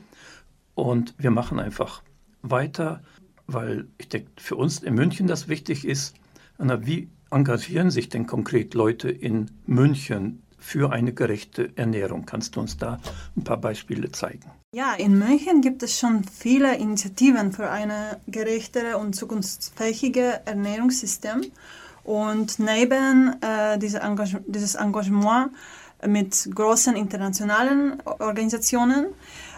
Und 0.74 1.14
wir 1.18 1.30
machen 1.30 1.60
einfach 1.60 2.02
weiter, 2.42 3.00
weil 3.46 3.86
ich 3.96 4.08
denke, 4.08 4.30
für 4.36 4.56
uns 4.56 4.80
in 4.80 4.94
München 4.94 5.28
das 5.28 5.46
wichtig 5.48 5.86
ist. 5.86 6.16
Anna, 6.58 6.84
wie 6.84 7.08
engagieren 7.30 7.90
sich 7.90 8.08
denn 8.08 8.26
konkret 8.26 8.74
Leute 8.74 9.08
in 9.08 9.52
München 9.66 10.42
für 10.58 10.90
eine 10.90 11.12
gerechte 11.12 11.70
Ernährung? 11.76 12.26
Kannst 12.26 12.56
du 12.56 12.60
uns 12.60 12.76
da 12.76 12.98
ein 13.36 13.44
paar 13.44 13.58
Beispiele 13.58 14.10
zeigen? 14.10 14.50
Ja, 14.74 14.94
in 14.94 15.16
München 15.16 15.60
gibt 15.60 15.84
es 15.84 15.96
schon 15.96 16.24
viele 16.24 16.76
Initiativen 16.76 17.52
für 17.52 17.70
ein 17.70 17.92
gerechtere 18.26 18.98
und 18.98 19.14
zukunftsfähige 19.14 20.40
Ernährungssystem. 20.44 21.42
Und 22.02 22.58
neben 22.58 23.36
äh, 23.42 23.74
Engage 23.74 24.42
dieses 24.46 24.74
Engagement 24.74 25.52
mit 26.06 26.48
großen 26.54 26.96
internationalen 26.96 28.02
Organisationen, 28.04 29.06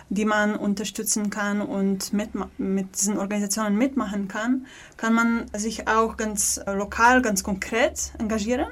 die 0.09 0.25
man 0.25 0.57
unterstützen 0.57 1.31
kann 1.31 1.61
und 1.61 2.13
mit, 2.13 2.31
mit 2.59 2.97
diesen 2.97 3.19
Organisationen 3.19 3.77
mitmachen 3.77 4.27
kann, 4.27 4.67
kann 4.97 5.15
man 5.15 5.47
sich 5.57 5.87
auch 5.87 6.17
ganz 6.17 6.61
lokal, 6.67 7.23
ganz 7.23 7.45
konkret 7.45 8.13
engagieren. 8.19 8.69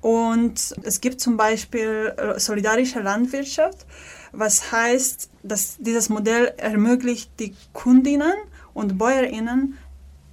Und 0.00 0.76
es 0.82 1.00
gibt 1.00 1.20
zum 1.20 1.36
Beispiel 1.36 2.14
solidarische 2.36 3.00
Landwirtschaft, 3.00 3.86
was 4.32 4.70
heißt, 4.70 5.30
dass 5.42 5.76
dieses 5.78 6.08
Modell 6.08 6.54
ermöglicht 6.58 7.32
die 7.40 7.54
Kundinnen 7.72 8.34
und 8.74 8.98
Bäuerinnen 8.98 9.78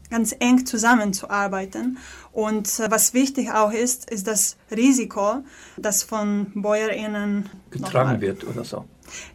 ganz 0.09 0.35
eng 0.39 0.65
zusammenzuarbeiten. 0.65 1.97
Und 2.35 2.67
äh, 2.81 2.91
was 2.91 3.13
wichtig 3.13 3.49
auch 3.51 3.71
ist, 3.71 4.11
ist 4.11 4.27
das 4.27 4.57
Risiko, 4.69 5.37
das 5.77 6.03
von 6.03 6.51
Bäuerinnen 6.53 7.49
getragen 7.71 8.19
wird 8.19 8.45
oder 8.45 8.65
so. 8.65 8.83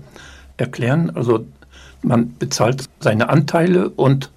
erklären? 0.59 1.16
Also 1.16 1.47
man 2.02 2.37
bezahlt 2.38 2.90
seine 3.00 3.30
Anteile 3.30 3.88
und 3.88 4.30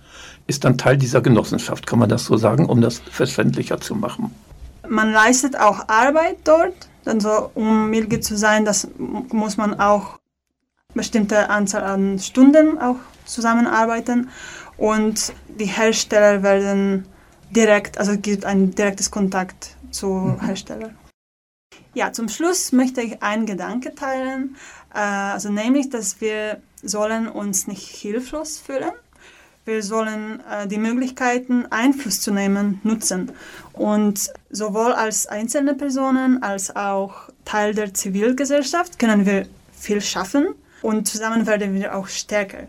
ist 0.47 0.63
dann 0.63 0.77
Teil 0.77 0.97
dieser 0.97 1.19
Genossenschaft, 1.19 1.87
kann 1.87 1.99
man 1.99 2.07
das 2.07 2.23
so 2.23 2.37
sagen, 2.37 2.67
um 2.67 2.79
das 2.79 2.99
verständlicher 2.99 3.81
zu 3.81 3.95
machen? 3.95 4.31
Man 4.93 5.11
leistet 5.11 5.59
auch 5.59 5.89
Arbeit 5.89 6.37
dort, 6.43 6.87
also 7.03 7.49
um 7.55 7.89
Mitglied 7.89 8.23
zu 8.23 8.37
sein, 8.37 8.63
das 8.63 8.87
muss 8.99 9.57
man 9.57 9.79
auch 9.79 10.19
bestimmte 10.93 11.49
Anzahl 11.49 11.83
an 11.83 12.19
Stunden 12.19 12.77
auch 12.77 12.97
zusammenarbeiten 13.25 14.29
und 14.77 15.33
die 15.47 15.65
Hersteller 15.65 16.43
werden 16.43 17.07
direkt, 17.49 17.97
also 17.97 18.11
es 18.11 18.21
gibt 18.21 18.45
ein 18.45 18.69
direktes 18.69 19.09
Kontakt 19.09 19.75
zu 19.89 20.09
mhm. 20.09 20.41
Herstellern. 20.41 20.95
Ja, 21.95 22.13
zum 22.13 22.29
Schluss 22.29 22.71
möchte 22.71 23.01
ich 23.01 23.23
einen 23.23 23.47
Gedanke 23.47 23.95
teilen, 23.95 24.57
äh, 24.93 24.99
also 24.99 25.49
nämlich, 25.49 25.89
dass 25.89 26.21
wir 26.21 26.61
sollen 26.83 27.27
uns 27.27 27.65
nicht 27.65 27.87
hilflos 27.87 28.59
fühlen. 28.59 28.91
Wir 29.65 29.81
sollen 29.81 30.41
äh, 30.49 30.67
die 30.67 30.77
Möglichkeiten, 30.77 31.65
Einfluss 31.69 32.19
zu 32.19 32.31
nehmen, 32.31 32.81
nutzen. 32.83 33.31
Und 33.71 34.31
sowohl 34.49 34.91
als 34.91 35.25
einzelne 35.25 35.73
Personen 35.73 36.43
als 36.43 36.75
auch 36.75 37.29
Teil 37.45 37.73
der 37.73 37.93
Zivilgesellschaft 37.93 38.99
können 38.99 39.25
wir 39.25 39.47
viel 39.71 40.01
schaffen 40.01 40.47
und 40.81 41.07
zusammen 41.07 41.47
werden 41.47 41.73
wir 41.73 41.95
auch 41.95 42.07
stärker. 42.07 42.67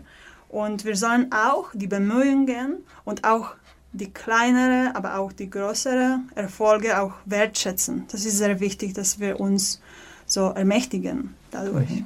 Und 0.49 0.85
wir 0.85 0.95
sollen 0.95 1.31
auch 1.33 1.69
die 1.73 1.87
Bemühungen 1.87 2.77
und 3.03 3.25
auch 3.25 3.55
die 3.91 4.11
kleinere, 4.11 4.95
aber 4.95 5.17
auch 5.17 5.31
die 5.31 5.49
größere 5.49 6.19
Erfolge 6.35 6.99
auch 6.99 7.13
wertschätzen. 7.25 8.05
Das 8.11 8.25
ist 8.25 8.37
sehr 8.37 8.59
wichtig, 8.59 8.93
dass 8.93 9.19
wir 9.19 9.39
uns 9.39 9.81
so 10.25 10.49
ermächtigen 10.49 11.35
dadurch. 11.51 12.03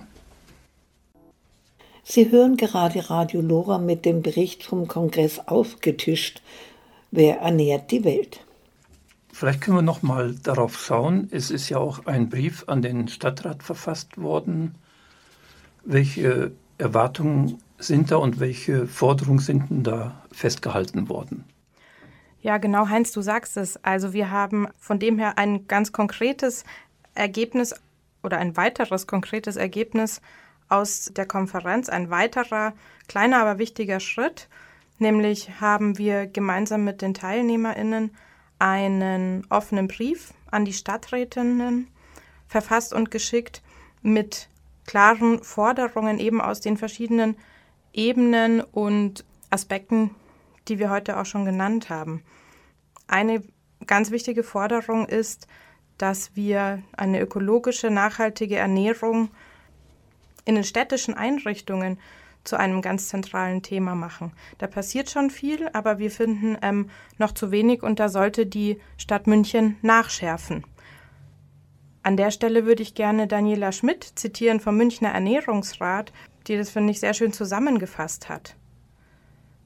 Sie 2.12 2.32
hören 2.32 2.58
gerade 2.58 3.10
Radio 3.10 3.40
Lora 3.40 3.78
mit 3.78 4.04
dem 4.04 4.24
Bericht 4.24 4.64
vom 4.64 4.88
Kongress 4.88 5.40
aufgetischt. 5.46 6.42
Wer 7.12 7.38
ernährt 7.42 7.92
die 7.92 8.04
Welt? 8.04 8.44
Vielleicht 9.32 9.62
können 9.62 9.78
wir 9.78 9.82
noch 9.84 10.02
mal 10.02 10.34
darauf 10.34 10.80
schauen. 10.80 11.30
Es 11.32 11.52
ist 11.52 11.70
ja 11.70 11.78
auch 11.78 12.08
ein 12.08 12.30
Brief 12.30 12.64
an 12.68 12.82
den 12.82 13.08
Stadtrat 13.08 13.62
verfasst 13.62 14.18
worden 14.18 14.76
welche 15.84 16.52
Erwartungen 16.78 17.62
sind 17.78 18.12
da 18.12 18.18
und 18.18 18.40
welche 18.40 18.88
Forderungen 18.88 19.40
sind 19.40 19.70
denn 19.70 19.84
da 19.84 20.22
festgehalten 20.32 21.10
worden? 21.10 21.46
Ja, 22.42 22.58
genau, 22.58 22.88
Heinz, 22.88 23.12
du 23.12 23.22
sagst 23.22 23.58
es. 23.58 23.84
Also 23.84 24.14
wir 24.14 24.32
haben 24.32 24.68
von 24.78 25.00
dem 25.00 25.18
her 25.20 25.38
ein 25.38 25.68
ganz 25.68 25.92
konkretes 25.92 26.64
Ergebnis 27.16 27.74
oder 28.24 28.38
ein 28.38 28.56
weiteres 28.56 29.08
konkretes 29.08 29.56
Ergebnis 29.56 30.22
aus 30.70 31.12
der 31.14 31.26
Konferenz, 31.26 31.90
ein 31.90 32.10
weiterer 32.10 32.74
kleiner, 33.08 33.42
aber 33.42 33.58
wichtiger 33.58 34.00
Schritt. 34.00 34.48
Nämlich 35.00 35.60
haben 35.60 35.98
wir 35.98 36.28
gemeinsam 36.28 36.84
mit 36.84 37.02
den 37.02 37.14
Teilnehmerinnen 37.14 38.12
einen 38.60 39.46
offenen 39.50 39.88
Brief 39.88 40.34
an 40.52 40.66
die 40.66 40.74
Stadträtinnen 40.74 41.88
verfasst 42.48 42.94
und 42.94 43.12
geschickt 43.12 43.62
mit 44.02 44.50
klaren 44.86 45.42
Forderungen 45.44 46.20
eben 46.20 46.42
aus 46.42 46.60
den 46.60 46.78
verschiedenen 46.78 47.38
Ebenen 47.94 48.62
und 48.62 49.26
Aspekten, 49.50 50.16
die 50.68 50.80
wir 50.80 50.90
heute 50.90 51.20
auch 51.20 51.26
schon 51.26 51.46
genannt 51.46 51.90
haben. 51.90 52.24
Eine 53.08 53.44
ganz 53.86 54.12
wichtige 54.12 54.44
Forderung 54.44 55.08
ist, 55.08 55.48
dass 55.98 56.36
wir 56.36 56.84
eine 56.96 57.20
ökologische, 57.20 57.90
nachhaltige 57.90 58.58
Ernährung 58.58 59.32
in 60.50 60.56
den 60.56 60.64
städtischen 60.64 61.14
Einrichtungen 61.14 62.00
zu 62.44 62.58
einem 62.58 62.82
ganz 62.82 63.08
zentralen 63.08 63.62
Thema 63.62 63.94
machen. 63.94 64.34
Da 64.58 64.66
passiert 64.66 65.10
schon 65.12 65.30
viel, 65.30 65.70
aber 65.74 66.00
wir 66.00 66.10
finden 66.10 66.58
ähm, 66.64 66.90
noch 67.20 67.34
zu 67.34 67.52
wenig 67.52 67.84
und 67.84 68.00
da 68.00 68.10
sollte 68.10 68.48
die 68.48 68.80
Stadt 68.98 69.28
München 69.28 69.78
nachschärfen. 69.84 70.66
An 72.02 72.18
der 72.18 72.32
Stelle 72.32 72.66
würde 72.66 72.82
ich 72.82 72.96
gerne 72.96 73.28
Daniela 73.28 73.72
Schmidt 73.72 74.04
zitieren 74.16 74.60
vom 74.60 74.76
Münchner 74.76 75.10
Ernährungsrat, 75.10 76.12
die 76.48 76.58
das, 76.58 76.72
finde 76.72 76.92
ich, 76.92 77.00
sehr 77.00 77.14
schön 77.14 77.32
zusammengefasst 77.32 78.28
hat. 78.28 78.56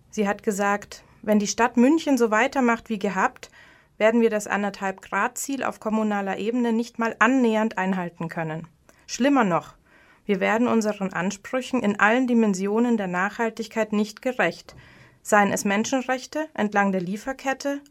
Sie 0.09 0.27
hat 0.27 0.43
gesagt, 0.43 1.05
wenn 1.21 1.39
die 1.39 1.47
Stadt 1.47 1.77
München 1.77 2.17
so 2.17 2.29
weitermacht 2.29 2.89
wie 2.89 2.99
gehabt, 2.99 3.49
werden 3.97 4.19
wir 4.19 4.29
das 4.29 4.47
anderthalb 4.47 5.01
Grad 5.01 5.37
Ziel 5.37 5.63
auf 5.63 5.79
kommunaler 5.79 6.39
Ebene 6.39 6.73
nicht 6.73 6.99
mal 6.99 7.15
annähernd 7.19 7.77
einhalten 7.77 8.27
können. 8.27 8.67
Schlimmer 9.07 9.45
noch, 9.45 9.75
wir 10.25 10.39
werden 10.39 10.67
unseren 10.67 11.11
Ansprüchen 11.11 11.81
in 11.81 11.99
allen 11.99 12.27
Dimensionen 12.27 12.97
der 12.97 13.07
Nachhaltigkeit 13.07 13.91
nicht 13.91 14.21
gerecht, 14.21 14.75
seien 15.21 15.51
es 15.51 15.65
Menschenrechte 15.65 16.47
entlang 16.53 16.91
der 16.91 17.01
Lieferkette, 17.01 17.81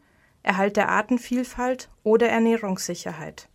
Erhalt 0.41 0.75
der 0.75 0.89
Artenvielfalt 0.89 1.89
oder 2.03 2.27
Ernährungssicherheit. 2.27 3.47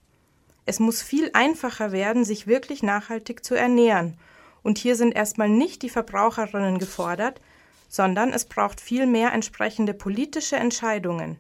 Es 0.65 0.81
muss 0.81 1.03
viel 1.03 1.31
einfacher 1.33 1.93
werden, 1.93 2.25
sich 2.25 2.47
wirklich 2.47 2.83
nachhaltig 2.83 3.45
zu 3.45 3.55
ernähren. 3.55 4.19
Und 4.63 4.79
hier 4.79 4.97
sind 4.97 5.15
erstmal 5.15 5.49
nicht 5.49 5.83
die 5.83 5.91
Verbraucherinnen 5.91 6.79
gefordert, 6.79 7.41
sondern 7.89 8.33
es 8.33 8.45
braucht 8.45 8.81
viel 8.81 9.07
mehr 9.07 9.33
entsprechende 9.33 9.95
politische 9.95 10.57
Entscheidungen, 10.57 11.39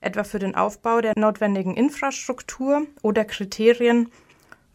etwa 0.00 0.24
für 0.24 0.38
den 0.38 0.54
Aufbau 0.54 1.00
der 1.00 1.14
notwendigen 1.16 1.76
Infrastruktur 1.76 2.86
oder 3.02 3.24
Kriterien 3.24 4.10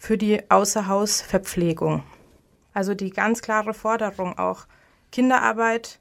für 0.05 0.19
die 0.19 0.51
Außerhausverpflegung. 0.51 2.03
Also 2.75 2.93
die 2.93 3.09
ganz 3.09 3.41
klare 3.41 3.73
Forderung 3.73 4.37
auch 4.37 4.67
Kinderarbeit, 5.11 5.97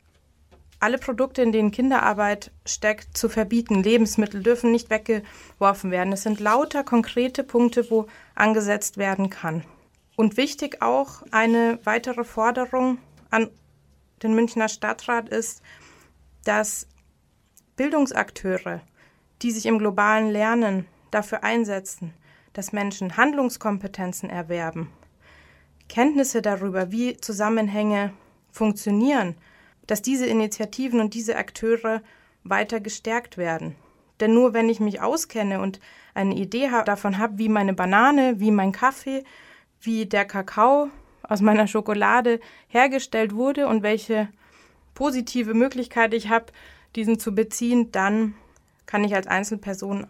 alle 0.78 0.98
Produkte, 0.98 1.40
in 1.40 1.52
denen 1.52 1.70
Kinderarbeit 1.70 2.50
steckt, 2.66 3.16
zu 3.16 3.30
verbieten. 3.30 3.82
Lebensmittel 3.82 4.42
dürfen 4.42 4.72
nicht 4.72 4.90
weggeworfen 4.90 5.90
werden. 5.90 6.12
Es 6.12 6.22
sind 6.22 6.38
lauter 6.38 6.84
konkrete 6.84 7.44
Punkte, 7.44 7.90
wo 7.90 8.06
angesetzt 8.34 8.98
werden 8.98 9.30
kann. 9.30 9.64
Und 10.16 10.36
wichtig 10.36 10.82
auch 10.82 11.22
eine 11.30 11.78
weitere 11.84 12.24
Forderung 12.24 12.98
an 13.30 13.48
den 14.22 14.34
Münchner 14.34 14.68
Stadtrat 14.68 15.30
ist, 15.30 15.62
dass 16.44 16.88
Bildungsakteure, 17.76 18.82
die 19.40 19.50
sich 19.50 19.64
im 19.64 19.78
globalen 19.78 20.28
Lernen 20.28 20.84
dafür 21.10 21.42
einsetzen, 21.42 22.12
dass 22.54 22.72
Menschen 22.72 23.18
Handlungskompetenzen 23.18 24.30
erwerben, 24.30 24.88
Kenntnisse 25.88 26.40
darüber, 26.40 26.90
wie 26.90 27.18
Zusammenhänge 27.18 28.14
funktionieren, 28.50 29.36
dass 29.86 30.00
diese 30.00 30.26
Initiativen 30.26 31.00
und 31.00 31.12
diese 31.12 31.36
Akteure 31.36 32.00
weiter 32.42 32.80
gestärkt 32.80 33.36
werden. 33.36 33.74
Denn 34.20 34.32
nur 34.32 34.54
wenn 34.54 34.68
ich 34.68 34.80
mich 34.80 35.02
auskenne 35.02 35.60
und 35.60 35.80
eine 36.14 36.34
Idee 36.36 36.70
davon 36.86 37.18
habe, 37.18 37.38
wie 37.38 37.48
meine 37.48 37.74
Banane, 37.74 38.40
wie 38.40 38.50
mein 38.50 38.72
Kaffee, 38.72 39.24
wie 39.80 40.06
der 40.06 40.24
Kakao 40.24 40.88
aus 41.22 41.40
meiner 41.40 41.66
Schokolade 41.66 42.40
hergestellt 42.68 43.34
wurde 43.34 43.66
und 43.66 43.82
welche 43.82 44.28
positive 44.94 45.54
Möglichkeit 45.54 46.14
ich 46.14 46.28
habe, 46.28 46.46
diesen 46.94 47.18
zu 47.18 47.34
beziehen, 47.34 47.90
dann 47.90 48.34
kann 48.86 49.02
ich 49.04 49.14
als 49.14 49.26
Einzelperson 49.26 50.06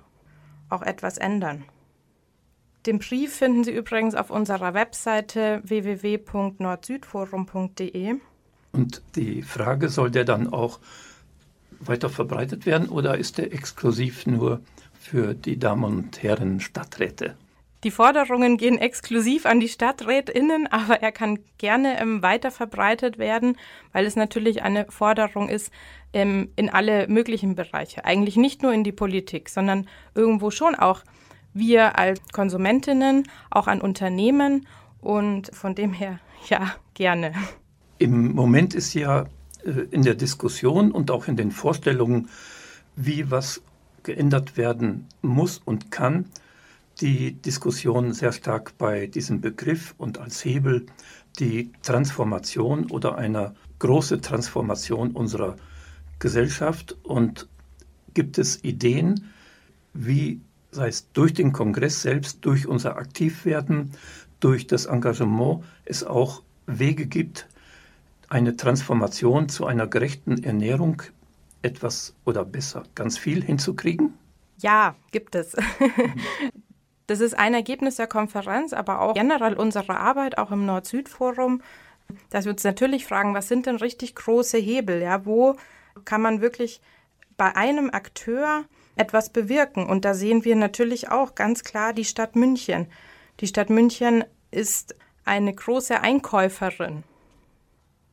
auch 0.69 0.83
etwas 0.83 1.19
ändern. 1.19 1.65
Den 2.87 2.99
Brief 2.99 3.37
finden 3.37 3.65
Sie 3.65 3.73
übrigens 3.73 4.15
auf 4.15 4.29
unserer 4.31 4.75
Webseite 4.75 5.63
www.nordsüdforum.de. 5.65 8.17
Und 8.73 9.03
die 9.17 9.41
Frage, 9.43 9.89
soll 9.89 10.11
der 10.11 10.25
dann 10.25 10.53
auch 10.53 10.81
weiter 11.81 12.11
verbreitet 12.11 12.67
werden 12.67 12.91
oder 12.91 13.17
ist 13.17 13.39
der 13.39 13.55
exklusiv 13.55 14.27
nur 14.27 14.61
für 15.01 15.33
die 15.35 15.59
Damen 15.59 15.85
und 15.85 16.23
Herren 16.23 16.61
Stadträte? 16.61 17.37
Die 17.85 17.91
Forderungen 17.91 18.57
gehen 18.57 18.79
exklusiv 18.79 19.45
an 19.45 19.61
die 19.61 19.69
StadträtInnen, 19.69 20.67
aber 20.67 21.03
er 21.03 21.13
kann 21.13 21.41
gerne 21.59 22.01
ähm, 22.01 22.23
weiter 22.23 22.51
verbreitet 22.51 23.19
werden, 23.19 23.59
weil 23.93 24.07
es 24.07 24.17
natürlich 24.17 24.63
eine 24.63 24.87
Forderung 24.91 25.51
ist 25.51 25.71
ähm, 26.15 26.51
in 26.57 26.71
alle 26.71 27.07
möglichen 27.09 27.55
Bereiche. 27.55 28.07
Eigentlich 28.07 28.37
nicht 28.37 28.63
nur 28.63 28.73
in 28.73 28.85
die 28.85 28.93
Politik, 28.93 29.51
sondern 29.51 29.87
irgendwo 30.15 30.51
schon 30.51 30.75
auch 30.75 31.03
wir 31.55 31.99
als 31.99 32.21
Konsumentinnen, 32.33 33.29
auch 33.51 33.67
an 33.67 33.81
Unternehmen 33.81 34.67
und 35.01 35.55
von 35.55 35.75
dem 35.75 35.93
her 35.93 36.19
ja 36.49 36.75
gerne. 36.95 37.33
Im 37.99 38.35
Moment 38.35 38.75
ist 38.75 38.93
ja 38.95 39.27
äh, 39.65 39.71
in 39.91 40.03
der 40.03 40.15
Diskussion 40.15 40.91
und 40.91 41.11
auch 41.11 41.29
in 41.29 41.37
den 41.37 41.53
Vorstellungen, 41.53 42.29
wie 42.97 43.31
was 43.31 43.63
geändert 44.03 44.57
werden 44.57 45.07
muss 45.23 45.59
und 45.65 45.91
kann, 45.91 46.27
die 47.01 47.33
Diskussion 47.33 48.13
sehr 48.13 48.33
stark 48.33 48.77
bei 48.79 49.07
diesem 49.07 49.41
Begriff 49.41 49.95
und 49.99 50.19
als 50.19 50.45
Hebel 50.45 50.87
die 51.41 51.73
Transformation 51.83 52.91
oder 52.91 53.17
eine 53.17 53.55
große 53.81 54.21
Transformation 54.21 55.11
unserer 55.13 55.57
Gesellschaft 56.21 56.97
und 57.03 57.49
gibt 58.15 58.39
es 58.39 58.63
Ideen, 58.63 59.33
wie 59.93 60.41
sei 60.75 60.89
es 60.89 61.11
durch 61.13 61.33
den 61.33 61.53
Kongress 61.53 62.03
selbst, 62.03 62.45
durch 62.45 62.67
unser 62.67 62.97
Aktivwerden, 62.97 63.93
durch 64.41 64.67
das 64.67 64.87
Engagement, 64.87 65.65
es 65.85 66.05
auch 66.05 66.43
Wege 66.67 67.07
gibt, 67.07 67.49
eine 68.29 68.57
Transformation 68.57 69.49
zu 69.49 69.67
einer 69.67 69.87
gerechten 69.87 70.43
Ernährung 70.43 71.03
etwas 71.63 72.15
oder 72.25 72.45
besser 72.45 72.85
ganz 72.95 73.17
viel 73.17 73.43
hinzukriegen? 73.43 74.15
Ja, 74.59 74.95
gibt 75.11 75.35
es. 75.35 75.57
Das 77.07 77.21
ist 77.21 77.39
ein 77.39 77.53
Ergebnis 77.53 77.97
der 77.97 78.07
Konferenz, 78.07 78.73
aber 78.73 79.03
auch 79.03 79.13
generell 79.13 79.55
unserer 79.55 80.01
Arbeit, 80.01 80.39
auch 80.39 80.51
im 80.51 80.65
Nord-Süd-Forum, 80.65 81.61
dass 82.31 82.47
wir 82.47 82.53
uns 82.53 82.65
natürlich 82.65 83.05
fragen, 83.07 83.35
was 83.35 83.47
sind 83.47 83.67
denn 83.67 83.77
richtig 83.77 84.15
große 84.15 84.57
Hebel? 84.57 85.03
Ja, 85.03 85.27
wo 85.27 85.57
kann 86.07 86.23
man 86.23 86.41
wirklich 86.41 86.81
bei 87.37 87.55
einem 87.57 87.91
Akteur 87.91 88.65
etwas 88.97 89.31
bewirken. 89.31 89.87
Und 89.87 90.05
da 90.05 90.15
sehen 90.15 90.45
wir 90.45 90.57
natürlich 90.57 91.11
auch 91.11 91.35
ganz 91.35 91.65
klar 91.65 91.93
die 91.93 92.05
Stadt 92.05 92.37
München. 92.37 92.87
Die 93.41 93.47
Stadt 93.47 93.71
München 93.71 94.25
ist 94.51 94.95
eine 95.25 95.53
große 95.53 96.01
Einkäuferin. 96.01 97.03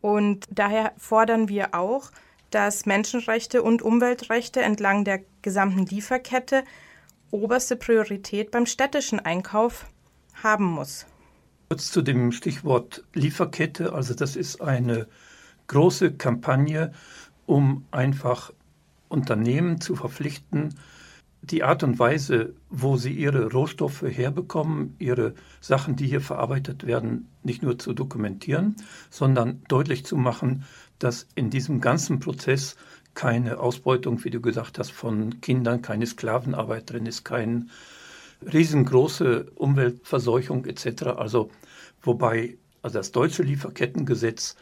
Und 0.02 0.48
daher 0.50 0.94
fordern 0.98 1.48
wir 1.48 1.76
auch, 1.76 2.12
dass 2.50 2.86
Menschenrechte 2.86 3.62
und 3.64 3.82
Umweltrechte 3.82 4.62
entlang 4.62 5.06
der 5.06 5.22
gesamten 5.42 5.86
Lieferkette 5.86 6.64
oberste 7.30 7.76
Priorität 7.76 8.52
beim 8.52 8.66
städtischen 8.66 9.20
Einkauf 9.20 9.86
haben 10.44 10.66
muss. 10.66 11.06
Kurz 11.70 11.92
zu 11.92 12.02
dem 12.02 12.32
Stichwort 12.32 13.06
Lieferkette. 13.14 13.94
Also 13.94 14.14
das 14.14 14.36
ist 14.36 14.62
eine 14.62 15.08
große 15.68 16.14
Kampagne, 16.14 16.92
um 17.46 17.86
einfach 17.92 18.52
Unternehmen 19.12 19.82
zu 19.82 19.96
verpflichten, 19.96 20.76
die 21.42 21.64
Art 21.64 21.84
und 21.84 21.98
Weise, 21.98 22.54
wo 22.70 22.98
sie 22.98 23.14
ihre 23.14 23.52
Rohstoffe 23.52 24.04
herbekommen, 24.04 24.96
ihre 25.00 25.34
Sachen, 25.60 25.96
die 25.96 26.08
hier 26.08 26.22
verarbeitet 26.22 26.86
werden, 26.86 27.30
nicht 27.44 27.64
nur 27.64 27.80
zu 27.80 27.94
dokumentieren, 27.94 28.76
sondern 29.10 29.64
deutlich 29.68 30.06
zu 30.06 30.18
machen, 30.18 30.66
dass 31.00 31.28
in 31.34 31.50
diesem 31.50 31.82
ganzen 31.82 32.20
Prozess 32.20 32.76
keine 33.16 33.60
Ausbeutung, 33.60 34.24
wie 34.24 34.30
du 34.30 34.40
gesagt 34.40 34.78
hast, 34.78 34.92
von 34.92 35.42
Kindern, 35.42 35.82
keine 35.82 36.06
Sklavenarbeit 36.06 36.92
drin 36.92 37.08
ist, 37.08 37.26
keine 37.26 37.66
riesengroße 38.42 39.52
Umweltverseuchung 39.56 40.66
etc. 40.66 41.04
Also 41.18 41.50
wobei 42.02 42.58
also 42.82 43.00
das 43.00 43.12
deutsche 43.12 43.44
Lieferkettengesetz 43.44 44.56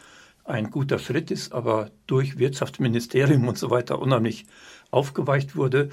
ein 0.50 0.72
guter 0.72 1.00
Schritt 1.00 1.32
ist, 1.32 1.54
aber 1.54 1.92
durch 2.08 2.38
Wirtschaftsministerium 2.38 3.48
und 3.48 3.58
so 3.58 3.70
weiter 3.70 4.00
unheimlich 4.00 4.46
aufgeweicht 4.92 5.56
wurde. 5.56 5.90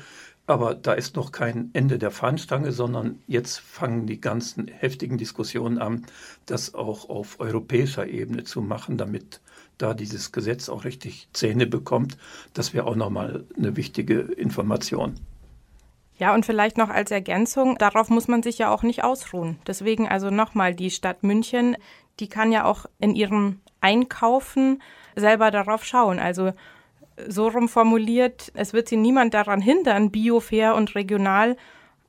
Aber 0.48 0.74
da 0.74 0.92
ist 0.92 1.16
noch 1.16 1.32
kein 1.32 1.70
Ende 1.72 1.98
der 1.98 2.12
Fahnenstange, 2.12 2.70
sondern 2.70 3.18
jetzt 3.26 3.58
fangen 3.58 4.06
die 4.06 4.20
ganzen 4.20 4.68
heftigen 4.68 5.18
Diskussionen 5.18 5.78
an, 5.78 6.06
das 6.46 6.74
auch 6.74 7.08
auf 7.08 7.40
europäischer 7.40 8.06
Ebene 8.06 8.44
zu 8.44 8.62
machen, 8.62 8.96
damit 8.96 9.40
da 9.76 9.92
dieses 9.92 10.32
Gesetz 10.32 10.68
auch 10.68 10.84
richtig 10.84 11.28
Zähne 11.32 11.66
bekommt. 11.66 12.16
Das 12.54 12.74
wäre 12.74 12.86
auch 12.86 12.96
nochmal 12.96 13.44
eine 13.56 13.76
wichtige 13.76 14.20
Information. 14.20 15.14
Ja, 16.18 16.32
und 16.32 16.46
vielleicht 16.46 16.78
noch 16.78 16.88
als 16.88 17.10
Ergänzung, 17.10 17.76
darauf 17.76 18.08
muss 18.08 18.26
man 18.26 18.42
sich 18.42 18.56
ja 18.56 18.72
auch 18.72 18.82
nicht 18.82 19.04
ausruhen. 19.04 19.58
Deswegen 19.66 20.08
also 20.08 20.30
nochmal 20.30 20.74
die 20.74 20.90
Stadt 20.90 21.22
München, 21.22 21.76
die 22.20 22.28
kann 22.28 22.52
ja 22.52 22.64
auch 22.64 22.86
in 22.98 23.14
ihrem 23.14 23.60
Einkaufen 23.80 24.82
selber 25.14 25.50
darauf 25.50 25.84
schauen. 25.84 26.18
Also 26.18 26.52
so 27.28 27.48
rum 27.48 27.68
formuliert, 27.68 28.52
es 28.54 28.72
wird 28.72 28.88
sie 28.88 28.96
niemand 28.96 29.34
daran 29.34 29.60
hindern, 29.60 30.10
bio, 30.10 30.40
fair 30.40 30.74
und 30.74 30.94
regional 30.94 31.56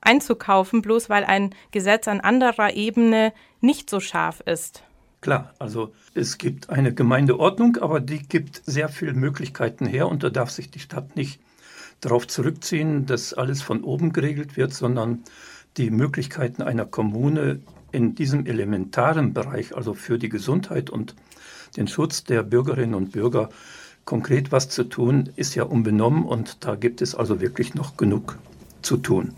einzukaufen, 0.01 0.81
bloß 0.81 1.09
weil 1.09 1.23
ein 1.23 1.53
Gesetz 1.71 2.07
an 2.07 2.19
anderer 2.19 2.73
Ebene 2.73 3.33
nicht 3.61 3.89
so 3.89 3.99
scharf 3.99 4.41
ist. 4.41 4.83
Klar, 5.21 5.53
also 5.59 5.93
es 6.13 6.37
gibt 6.37 6.69
eine 6.69 6.93
Gemeindeordnung, 6.93 7.77
aber 7.77 7.99
die 7.99 8.19
gibt 8.19 8.61
sehr 8.65 8.87
viele 8.89 9.13
Möglichkeiten 9.13 9.85
her 9.85 10.07
und 10.07 10.23
da 10.23 10.29
darf 10.29 10.51
sich 10.51 10.69
die 10.69 10.79
Stadt 10.79 11.15
nicht 11.15 11.41
darauf 12.01 12.27
zurückziehen, 12.27 13.07
dass 13.07 13.33
alles 13.33 13.61
von 13.61 13.83
oben 13.83 14.13
geregelt 14.13 14.57
wird, 14.57 14.73
sondern 14.73 15.23
die 15.77 15.89
Möglichkeiten 15.89 16.61
einer 16.61 16.85
Kommune 16.85 17.61
in 17.91 18.15
diesem 18.15 18.45
elementaren 18.45 19.33
Bereich, 19.33 19.75
also 19.75 19.93
für 19.93 20.17
die 20.17 20.29
Gesundheit 20.29 20.89
und 20.89 21.15
den 21.75 21.87
Schutz 21.87 22.23
der 22.23 22.43
Bürgerinnen 22.43 22.95
und 22.95 23.11
Bürger, 23.11 23.49
konkret 24.05 24.51
was 24.51 24.69
zu 24.69 24.85
tun, 24.85 25.29
ist 25.35 25.55
ja 25.55 25.63
unbenommen 25.63 26.25
und 26.25 26.65
da 26.65 26.75
gibt 26.75 27.01
es 27.01 27.13
also 27.13 27.41
wirklich 27.41 27.75
noch 27.75 27.97
genug 27.97 28.37
zu 28.81 28.97
tun. 28.97 29.33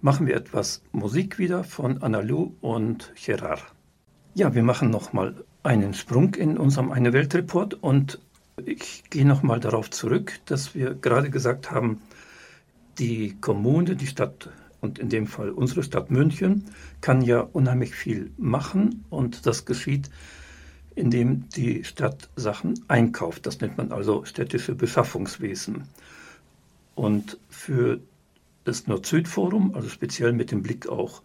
Machen 0.00 0.26
wir 0.26 0.36
etwas 0.36 0.82
Musik 0.92 1.38
wieder 1.38 1.64
von 1.64 2.02
Analu 2.02 2.52
und 2.60 3.12
Gerard. 3.22 3.64
Ja, 4.34 4.54
wir 4.54 4.62
machen 4.62 4.90
nochmal 4.90 5.34
einen 5.62 5.92
Sprung 5.94 6.34
in 6.34 6.56
unserem 6.56 6.92
Eine 6.92 7.12
Welt 7.12 7.34
Report 7.34 7.74
und 7.74 8.20
ich 8.64 9.04
gehe 9.10 9.26
nochmal 9.26 9.60
darauf 9.60 9.90
zurück, 9.90 10.40
dass 10.46 10.74
wir 10.74 10.94
gerade 10.94 11.30
gesagt 11.30 11.70
haben, 11.70 12.00
die 12.98 13.36
Kommune, 13.40 13.96
die 13.96 14.06
Stadt 14.06 14.50
und 14.80 14.98
in 14.98 15.08
dem 15.08 15.26
Fall 15.26 15.50
unsere 15.50 15.82
Stadt 15.82 16.10
München 16.10 16.66
kann 17.00 17.22
ja 17.22 17.40
unheimlich 17.40 17.94
viel 17.94 18.30
machen 18.36 19.04
und 19.10 19.46
das 19.46 19.64
geschieht, 19.64 20.10
indem 20.94 21.48
die 21.50 21.84
Stadt 21.84 22.28
Sachen 22.36 22.74
einkauft. 22.88 23.46
Das 23.46 23.60
nennt 23.60 23.76
man 23.76 23.92
also 23.92 24.24
städtische 24.24 24.74
Beschaffungswesen. 24.74 25.84
Und 26.94 27.38
für 27.48 28.00
das 28.64 28.86
Nord-Süd-Forum, 28.86 29.74
also 29.74 29.88
speziell 29.88 30.32
mit 30.32 30.50
dem 30.50 30.62
Blick 30.62 30.88
auch 30.88 31.22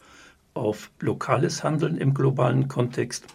auf 0.53 0.91
lokales 0.99 1.63
Handeln 1.63 1.97
im 1.97 2.13
globalen 2.13 2.67
Kontext, 2.67 3.25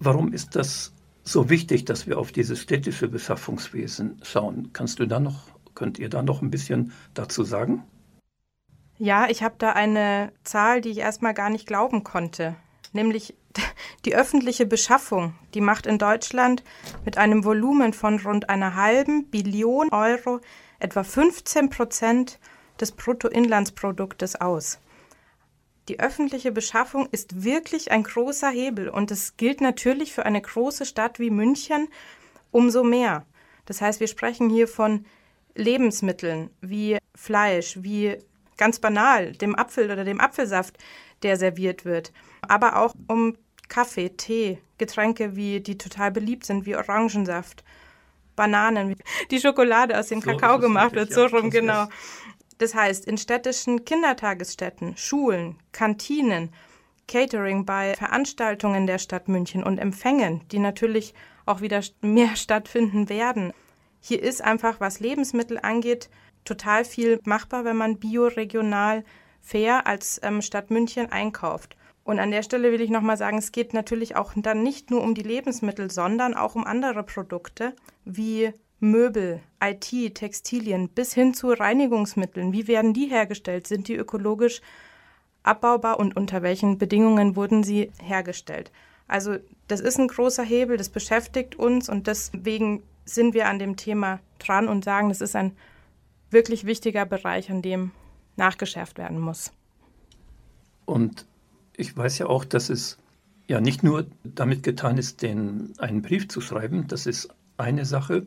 warum 0.00 0.32
ist 0.32 0.56
das 0.56 0.92
so 1.24 1.48
wichtig, 1.48 1.84
dass 1.84 2.06
wir 2.06 2.18
auf 2.18 2.32
dieses 2.32 2.60
städtische 2.60 3.08
Beschaffungswesen 3.08 4.18
schauen. 4.22 4.70
Kannst 4.72 4.98
du 4.98 5.06
da 5.06 5.20
noch, 5.20 5.46
könnt 5.74 5.98
ihr 5.98 6.08
da 6.08 6.22
noch 6.22 6.42
ein 6.42 6.50
bisschen 6.50 6.92
dazu 7.14 7.44
sagen? 7.44 7.84
Ja, 8.98 9.28
ich 9.28 9.42
habe 9.42 9.54
da 9.58 9.72
eine 9.72 10.32
Zahl, 10.44 10.80
die 10.80 10.90
ich 10.90 10.98
erstmal 10.98 11.34
gar 11.34 11.50
nicht 11.50 11.66
glauben 11.66 12.04
konnte, 12.04 12.54
nämlich 12.92 13.34
die 14.04 14.14
öffentliche 14.14 14.66
Beschaffung. 14.66 15.34
Die 15.54 15.60
macht 15.60 15.86
in 15.86 15.98
Deutschland 15.98 16.62
mit 17.04 17.18
einem 17.18 17.44
Volumen 17.44 17.92
von 17.92 18.18
rund 18.20 18.48
einer 18.48 18.74
halben 18.76 19.26
Billion 19.26 19.90
Euro 19.90 20.40
etwa 20.78 21.04
15 21.04 21.70
Prozent 21.70 22.38
des 22.80 22.92
Bruttoinlandsproduktes 22.92 24.40
aus. 24.40 24.78
Die 25.88 25.98
öffentliche 25.98 26.52
Beschaffung 26.52 27.08
ist 27.10 27.42
wirklich 27.42 27.90
ein 27.90 28.04
großer 28.04 28.50
Hebel 28.50 28.88
und 28.88 29.10
es 29.10 29.36
gilt 29.36 29.60
natürlich 29.60 30.12
für 30.12 30.24
eine 30.24 30.40
große 30.40 30.86
Stadt 30.86 31.18
wie 31.18 31.30
München 31.30 31.88
umso 32.52 32.84
mehr. 32.84 33.26
Das 33.66 33.80
heißt, 33.80 33.98
wir 33.98 34.06
sprechen 34.06 34.48
hier 34.48 34.68
von 34.68 35.06
Lebensmitteln 35.54 36.50
wie 36.60 36.98
Fleisch, 37.14 37.78
wie 37.80 38.18
ganz 38.56 38.78
banal 38.78 39.32
dem 39.32 39.58
Apfel 39.58 39.90
oder 39.90 40.04
dem 40.04 40.20
Apfelsaft, 40.20 40.76
der 41.22 41.36
serviert 41.36 41.84
wird, 41.84 42.12
aber 42.42 42.76
auch 42.76 42.94
um 43.08 43.36
Kaffee, 43.68 44.10
Tee, 44.10 44.58
Getränke 44.78 45.36
wie 45.36 45.60
die 45.60 45.78
total 45.78 46.10
beliebt 46.10 46.44
sind 46.44 46.66
wie 46.66 46.76
Orangensaft, 46.76 47.64
Bananen, 48.36 48.96
die 49.30 49.40
Schokolade 49.40 49.98
aus 49.98 50.08
dem 50.08 50.20
so 50.20 50.30
Kakao 50.30 50.58
gemacht 50.58 50.94
wird, 50.94 51.12
so 51.12 51.26
rum 51.26 51.50
genau. 51.50 51.88
Das 52.58 52.74
heißt, 52.74 53.06
in 53.06 53.18
städtischen 53.18 53.84
Kindertagesstätten, 53.84 54.96
Schulen, 54.96 55.58
Kantinen, 55.72 56.50
Catering 57.08 57.64
bei 57.64 57.94
Veranstaltungen 57.94 58.86
der 58.86 58.98
Stadt 58.98 59.28
München 59.28 59.64
und 59.64 59.78
Empfängen, 59.78 60.46
die 60.48 60.58
natürlich 60.58 61.14
auch 61.44 61.60
wieder 61.60 61.82
mehr 62.00 62.36
stattfinden 62.36 63.08
werden. 63.08 63.52
Hier 64.00 64.22
ist 64.22 64.42
einfach, 64.42 64.80
was 64.80 65.00
Lebensmittel 65.00 65.58
angeht, 65.60 66.08
total 66.44 66.84
viel 66.84 67.20
machbar, 67.24 67.64
wenn 67.64 67.76
man 67.76 67.98
bioregional 67.98 69.04
fair 69.40 69.86
als 69.86 70.20
ähm, 70.22 70.42
Stadt 70.42 70.70
München 70.70 71.10
einkauft. 71.10 71.76
Und 72.04 72.18
an 72.18 72.30
der 72.30 72.42
Stelle 72.42 72.72
will 72.72 72.80
ich 72.80 72.90
nochmal 72.90 73.16
sagen, 73.16 73.38
es 73.38 73.52
geht 73.52 73.74
natürlich 73.74 74.16
auch 74.16 74.32
dann 74.34 74.62
nicht 74.62 74.90
nur 74.90 75.02
um 75.02 75.14
die 75.14 75.22
Lebensmittel, 75.22 75.90
sondern 75.90 76.34
auch 76.34 76.54
um 76.54 76.64
andere 76.64 77.04
Produkte 77.04 77.74
wie 78.04 78.52
Möbel, 78.80 79.40
IT, 79.62 80.16
Textilien 80.16 80.88
bis 80.88 81.14
hin 81.14 81.34
zu 81.34 81.50
Reinigungsmitteln. 81.50 82.52
Wie 82.52 82.66
werden 82.66 82.92
die 82.92 83.06
hergestellt? 83.06 83.68
Sind 83.68 83.86
die 83.86 83.94
ökologisch 83.94 84.60
abbaubar 85.44 86.00
und 86.00 86.16
unter 86.16 86.42
welchen 86.42 86.78
Bedingungen 86.78 87.36
wurden 87.36 87.62
sie 87.62 87.92
hergestellt? 88.02 88.72
Also 89.06 89.36
das 89.68 89.80
ist 89.80 89.98
ein 89.98 90.08
großer 90.08 90.42
Hebel, 90.42 90.76
das 90.76 90.88
beschäftigt 90.88 91.54
uns 91.56 91.88
und 91.88 92.08
deswegen 92.08 92.82
sind 93.04 93.34
wir 93.34 93.48
an 93.48 93.60
dem 93.60 93.76
Thema 93.76 94.18
dran 94.38 94.68
und 94.68 94.84
sagen, 94.84 95.08
das 95.08 95.20
ist 95.20 95.36
ein 95.36 95.56
wirklich 96.32 96.64
wichtiger 96.64 97.06
Bereich, 97.06 97.50
an 97.50 97.62
dem 97.62 97.90
nachgeschärft 98.36 98.98
werden 98.98 99.20
muss. 99.20 99.52
Und 100.84 101.26
ich 101.76 101.96
weiß 101.96 102.18
ja 102.18 102.26
auch, 102.26 102.44
dass 102.44 102.70
es 102.70 102.98
ja 103.48 103.60
nicht 103.60 103.82
nur 103.82 104.06
damit 104.24 104.62
getan 104.62 104.98
ist, 104.98 105.22
den 105.22 105.74
einen 105.78 106.02
Brief 106.02 106.28
zu 106.28 106.40
schreiben, 106.40 106.86
das 106.88 107.06
ist 107.06 107.28
eine 107.56 107.84
Sache, 107.84 108.26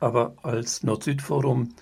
aber 0.00 0.34
als 0.42 0.82
Nord-Süd-Forum 0.82 1.74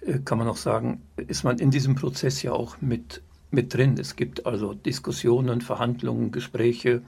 äh, 0.00 0.18
kann 0.18 0.38
man 0.38 0.48
auch 0.48 0.56
sagen, 0.56 1.02
ist 1.16 1.44
man 1.44 1.58
in 1.58 1.70
diesem 1.70 1.94
Prozess 1.94 2.42
ja 2.42 2.52
auch 2.52 2.80
mit, 2.80 3.22
mit 3.50 3.74
drin. 3.74 3.96
Es 3.98 4.16
gibt 4.16 4.46
also 4.46 4.74
Diskussionen, 4.74 5.60
Verhandlungen, 5.60 6.32
Gespräche 6.32 7.02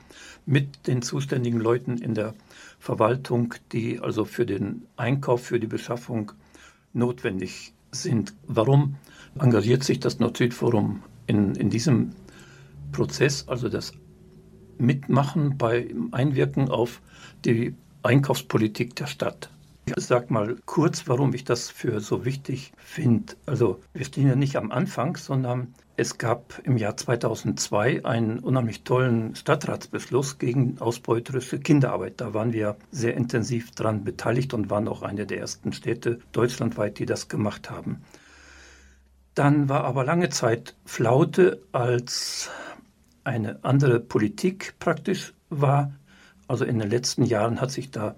mit 0.47 0.87
den 0.87 1.03
zuständigen 1.03 1.61
Leuten 1.61 1.99
in 1.99 2.15
der 2.15 2.35
Verwaltung, 2.79 3.55
die 3.73 4.01
also 4.01 4.25
für 4.25 4.47
den 4.47 4.87
Einkauf, 4.97 5.45
für 5.45 5.59
die 5.59 5.67
Beschaffung 5.67 6.33
notwendig 6.93 7.73
sind. 7.93 8.35
Warum 8.47 8.97
engagiert 9.39 9.85
sich 9.85 10.01
das 10.01 10.19
Nord-Süd-Forum 10.19 11.03
in, 11.27 11.55
in 11.55 11.71
diesem 11.71 12.11
Prozess, 12.91 13.47
also 13.49 13.69
das 13.69 13.93
Mitmachen 14.79 15.57
bei 15.57 15.95
Einwirken 16.11 16.69
auf 16.69 17.01
die 17.45 17.75
Einkaufspolitik 18.03 18.97
der 18.97 19.07
Stadt? 19.07 19.51
Ich 19.85 19.95
sag 20.07 20.31
mal 20.31 20.57
kurz, 20.65 21.09
warum 21.09 21.35
ich 21.35 21.43
das 21.43 21.69
für 21.69 22.01
so 22.01 22.25
wichtig 22.25 22.73
finde. 22.77 23.35
Also 23.47 23.81
wir 23.93 24.05
stehen 24.05 24.29
ja 24.29 24.37
nicht 24.37 24.55
am 24.55 24.71
Anfang, 24.71 25.17
sondern 25.17 25.75
es 25.97 26.19
gab 26.19 26.61
im 26.63 26.77
Jahr 26.77 26.97
2002 26.97 28.05
einen 28.05 28.39
unheimlich 28.39 28.85
tollen 28.85 29.35
Stadtratsbeschluss 29.35 30.39
gegen 30.39 30.79
ausbeuterische 30.79 31.59
Kinderarbeit. 31.59 32.21
Da 32.21 32.33
waren 32.33 32.53
wir 32.53 32.77
sehr 32.93 33.15
intensiv 33.17 33.73
daran 33.73 34.05
beteiligt 34.05 34.55
und 34.55 34.71
waren 34.71 34.87
auch 34.87 35.03
eine 35.03 35.27
der 35.27 35.41
ersten 35.41 35.73
Städte 35.73 36.21
deutschlandweit, 36.31 37.01
die 37.01 37.07
das 37.07 37.27
gemacht 37.29 37.69
haben. 37.69 38.05
Dann 39.35 39.69
war 39.69 39.83
aber 39.83 40.05
lange 40.05 40.29
Zeit 40.29 40.77
Flaute, 40.85 41.61
als 41.73 42.51
eine 43.25 43.59
andere 43.65 43.99
Politik 43.99 44.75
praktisch 44.79 45.35
war. 45.51 45.93
Also 46.47 46.65
in 46.65 46.79
den 46.79 46.89
letzten 46.89 47.25
Jahren 47.25 47.61
hat 47.61 47.73
sich 47.73 47.91
da 47.91 48.15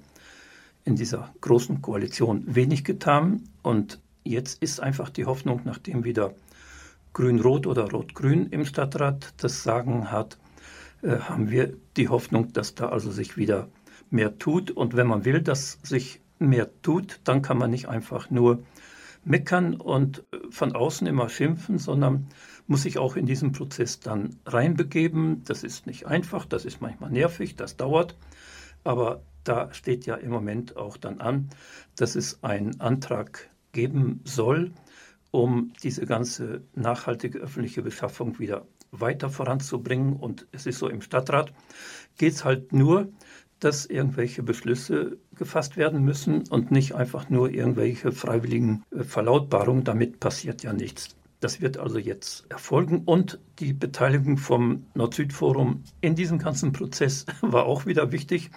in 0.84 0.96
dieser 0.96 1.34
großen 1.40 1.82
Koalition 1.82 2.44
wenig 2.46 2.84
getan. 2.84 3.48
Und 3.62 4.00
jetzt 4.22 4.62
ist 4.62 4.80
einfach 4.80 5.10
die 5.10 5.24
Hoffnung, 5.24 5.62
nachdem 5.64 6.04
wieder 6.04 6.34
Grün-Rot 7.12 7.66
oder 7.66 7.90
Rot-Grün 7.90 8.48
im 8.50 8.64
Stadtrat 8.64 9.34
das 9.38 9.62
Sagen 9.62 10.10
hat, 10.10 10.38
äh, 11.02 11.18
haben 11.18 11.50
wir 11.50 11.74
die 11.96 12.08
Hoffnung, 12.08 12.52
dass 12.52 12.74
da 12.74 12.88
also 12.88 13.10
sich 13.10 13.36
wieder 13.36 13.68
mehr 14.10 14.38
tut. 14.38 14.70
Und 14.70 14.96
wenn 14.96 15.06
man 15.06 15.24
will, 15.24 15.40
dass 15.40 15.78
sich 15.82 16.20
mehr 16.38 16.68
tut, 16.82 17.20
dann 17.24 17.42
kann 17.42 17.58
man 17.58 17.70
nicht 17.70 17.88
einfach 17.88 18.30
nur 18.30 18.62
meckern 19.24 19.74
und 19.74 20.24
von 20.50 20.74
außen 20.74 21.06
immer 21.06 21.28
schimpfen, 21.28 21.78
sondern 21.78 22.28
muss 22.66 22.82
sich 22.82 22.98
auch 22.98 23.16
in 23.16 23.26
diesen 23.26 23.52
Prozess 23.52 24.00
dann 24.00 24.36
reinbegeben. 24.44 25.44
Das 25.44 25.62
ist 25.62 25.86
nicht 25.86 26.06
einfach, 26.06 26.44
das 26.44 26.64
ist 26.64 26.80
manchmal 26.80 27.10
nervig, 27.10 27.56
das 27.56 27.76
dauert. 27.76 28.16
Aber 28.82 29.22
da 29.44 29.72
steht 29.72 30.06
ja 30.06 30.16
im 30.16 30.30
Moment 30.30 30.76
auch 30.76 30.96
dann 30.96 31.20
an, 31.20 31.50
dass 31.96 32.16
es 32.16 32.42
einen 32.42 32.80
Antrag 32.80 33.50
geben 33.72 34.20
soll, 34.24 34.72
um 35.30 35.72
diese 35.82 36.06
ganze 36.06 36.62
nachhaltige 36.74 37.38
öffentliche 37.38 37.82
Beschaffung 37.82 38.38
wieder 38.38 38.66
weiter 38.90 39.30
voranzubringen. 39.30 40.14
Und 40.14 40.46
es 40.52 40.66
ist 40.66 40.78
so, 40.78 40.88
im 40.88 41.02
Stadtrat 41.02 41.52
geht 42.16 42.34
es 42.34 42.44
halt 42.44 42.72
nur, 42.72 43.08
dass 43.60 43.86
irgendwelche 43.86 44.42
Beschlüsse 44.42 45.18
gefasst 45.34 45.76
werden 45.76 46.04
müssen 46.04 46.46
und 46.48 46.70
nicht 46.70 46.94
einfach 46.94 47.30
nur 47.30 47.50
irgendwelche 47.50 48.12
freiwilligen 48.12 48.84
äh, 48.90 49.04
Verlautbarungen. 49.04 49.84
Damit 49.84 50.20
passiert 50.20 50.62
ja 50.62 50.72
nichts. 50.72 51.16
Das 51.40 51.60
wird 51.60 51.76
also 51.76 51.98
jetzt 51.98 52.46
erfolgen 52.50 53.02
und 53.04 53.38
die 53.58 53.72
Beteiligung 53.72 54.38
vom 54.38 54.86
Nord-Süd-Forum 54.94 55.82
in 56.00 56.14
diesem 56.14 56.38
ganzen 56.38 56.72
Prozess 56.72 57.26
war 57.42 57.66
auch 57.66 57.86
wieder 57.86 58.12
wichtig 58.12 58.50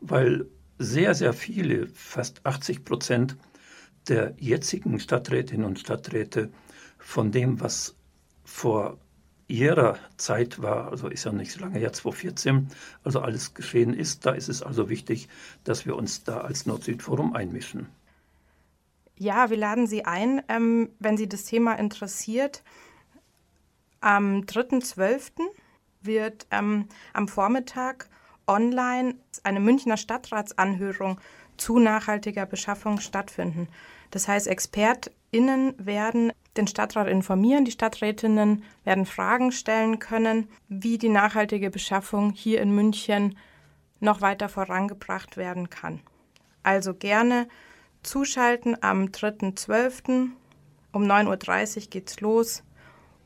weil 0.00 0.46
sehr, 0.78 1.14
sehr 1.14 1.32
viele, 1.32 1.88
fast 1.88 2.44
80 2.44 2.84
Prozent 2.84 3.36
der 4.08 4.34
jetzigen 4.38 5.00
Stadträtinnen 5.00 5.66
und 5.66 5.78
Stadträte 5.78 6.50
von 6.98 7.32
dem, 7.32 7.60
was 7.60 7.96
vor 8.44 8.98
ihrer 9.48 9.98
Zeit 10.16 10.60
war, 10.60 10.90
also 10.90 11.08
ist 11.08 11.24
ja 11.24 11.32
nicht 11.32 11.52
so 11.52 11.60
lange 11.60 11.78
her, 11.78 11.92
2014, 11.92 12.68
also 13.04 13.20
alles 13.20 13.54
geschehen 13.54 13.94
ist, 13.94 14.26
da 14.26 14.32
ist 14.32 14.48
es 14.48 14.62
also 14.62 14.88
wichtig, 14.88 15.28
dass 15.64 15.86
wir 15.86 15.96
uns 15.96 16.24
da 16.24 16.38
als 16.38 16.66
Nord-Süd-Forum 16.66 17.34
einmischen. 17.34 17.88
Ja, 19.18 19.48
wir 19.48 19.56
laden 19.56 19.86
Sie 19.86 20.04
ein, 20.04 20.42
ähm, 20.48 20.90
wenn 20.98 21.16
Sie 21.16 21.28
das 21.28 21.44
Thema 21.44 21.74
interessiert. 21.74 22.62
Am 24.00 24.42
3.12. 24.42 25.40
wird 26.02 26.46
ähm, 26.50 26.86
am 27.14 27.28
Vormittag 27.28 28.10
online 28.46 29.14
eine 29.42 29.60
Münchner 29.60 29.96
Stadtratsanhörung 29.96 31.20
zu 31.56 31.78
nachhaltiger 31.78 32.46
Beschaffung 32.46 33.00
stattfinden. 33.00 33.68
Das 34.10 34.28
heißt, 34.28 34.46
ExpertInnen 34.46 35.74
werden 35.78 36.32
den 36.56 36.66
Stadtrat 36.66 37.08
informieren, 37.08 37.64
die 37.64 37.70
Stadträtinnen 37.70 38.62
werden 38.84 39.06
Fragen 39.06 39.52
stellen 39.52 39.98
können, 39.98 40.48
wie 40.68 40.98
die 40.98 41.08
nachhaltige 41.08 41.70
Beschaffung 41.70 42.32
hier 42.32 42.60
in 42.60 42.74
München 42.74 43.36
noch 44.00 44.20
weiter 44.20 44.48
vorangebracht 44.48 45.36
werden 45.36 45.70
kann. 45.70 46.00
Also 46.62 46.94
gerne 46.94 47.48
zuschalten 48.02 48.76
am 48.82 49.06
3.12. 49.06 50.28
um 50.92 51.02
9.30 51.02 51.76
Uhr 51.76 51.90
geht's 51.90 52.20
los 52.20 52.62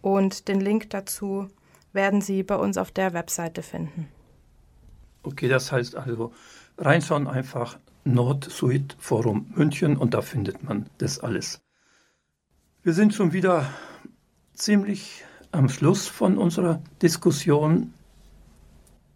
und 0.03 0.49
den 0.49 0.61
Link 0.61 0.91
dazu 0.91 1.49
werden 1.93 2.21
Sie 2.21 2.43
bei 2.43 2.57
uns 2.57 2.79
auf 2.79 2.91
der 2.91 3.13
Webseite 3.13 3.63
finden. 3.63 4.09
Okay, 5.23 5.49
das 5.49 5.71
heißt 5.71 5.97
also 5.97 6.33
reinschauen 6.79 7.27
einfach 7.27 7.79
Nord-Süd 8.05 8.97
Forum 8.99 9.53
München 9.55 9.97
und 9.97 10.15
da 10.15 10.23
findet 10.23 10.65
man 10.65 10.89
das 10.99 11.19
alles. 11.19 11.61
Wir 12.83 12.95
sind 12.95 13.15
schon 13.15 13.33
wieder 13.33 13.67
ziemlich 14.55 15.25
am 15.53 15.69
Schluss 15.69 16.07
von 16.07 16.39
unserer 16.39 16.83
Diskussion. 17.03 17.93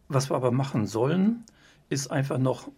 Was 0.09 0.31
wir 0.31 0.37
aber 0.37 0.51
machen 0.51 0.87
sollen, 0.87 1.45
ist 1.89 2.11
einfach 2.11 2.39
noch 2.39 2.69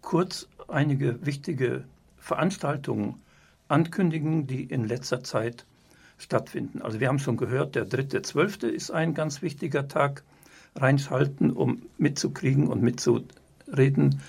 kurz 0.00 0.48
einige 0.68 1.24
wichtige 1.26 1.84
Veranstaltungen 2.16 3.20
ankündigen, 3.68 4.46
die 4.46 4.64
in 4.64 4.84
letzter 4.84 5.22
Zeit 5.22 5.66
stattfinden. 6.16 6.80
Also 6.80 7.00
wir 7.00 7.08
haben 7.08 7.18
schon 7.18 7.36
gehört, 7.36 7.74
der 7.74 7.86
3.12. 7.86 8.66
ist 8.66 8.90
ein 8.90 9.14
ganz 9.14 9.42
wichtiger 9.42 9.88
Tag. 9.88 10.22
Reinschalten, 10.76 11.50
um 11.50 11.82
mitzukriegen 11.98 12.68
und 12.68 12.82
mitzureden, 12.82 14.20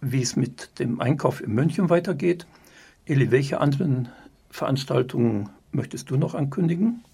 wie 0.00 0.22
es 0.22 0.36
mit 0.36 0.78
dem 0.78 1.00
Einkauf 1.00 1.40
in 1.40 1.52
München 1.52 1.90
weitergeht. 1.90 2.46
Eli, 3.06 3.30
welche 3.30 3.60
anderen 3.60 4.08
Veranstaltungen 4.50 5.48
möchtest 5.70 6.10
du 6.10 6.16
noch 6.16 6.34
ankündigen? 6.34 7.04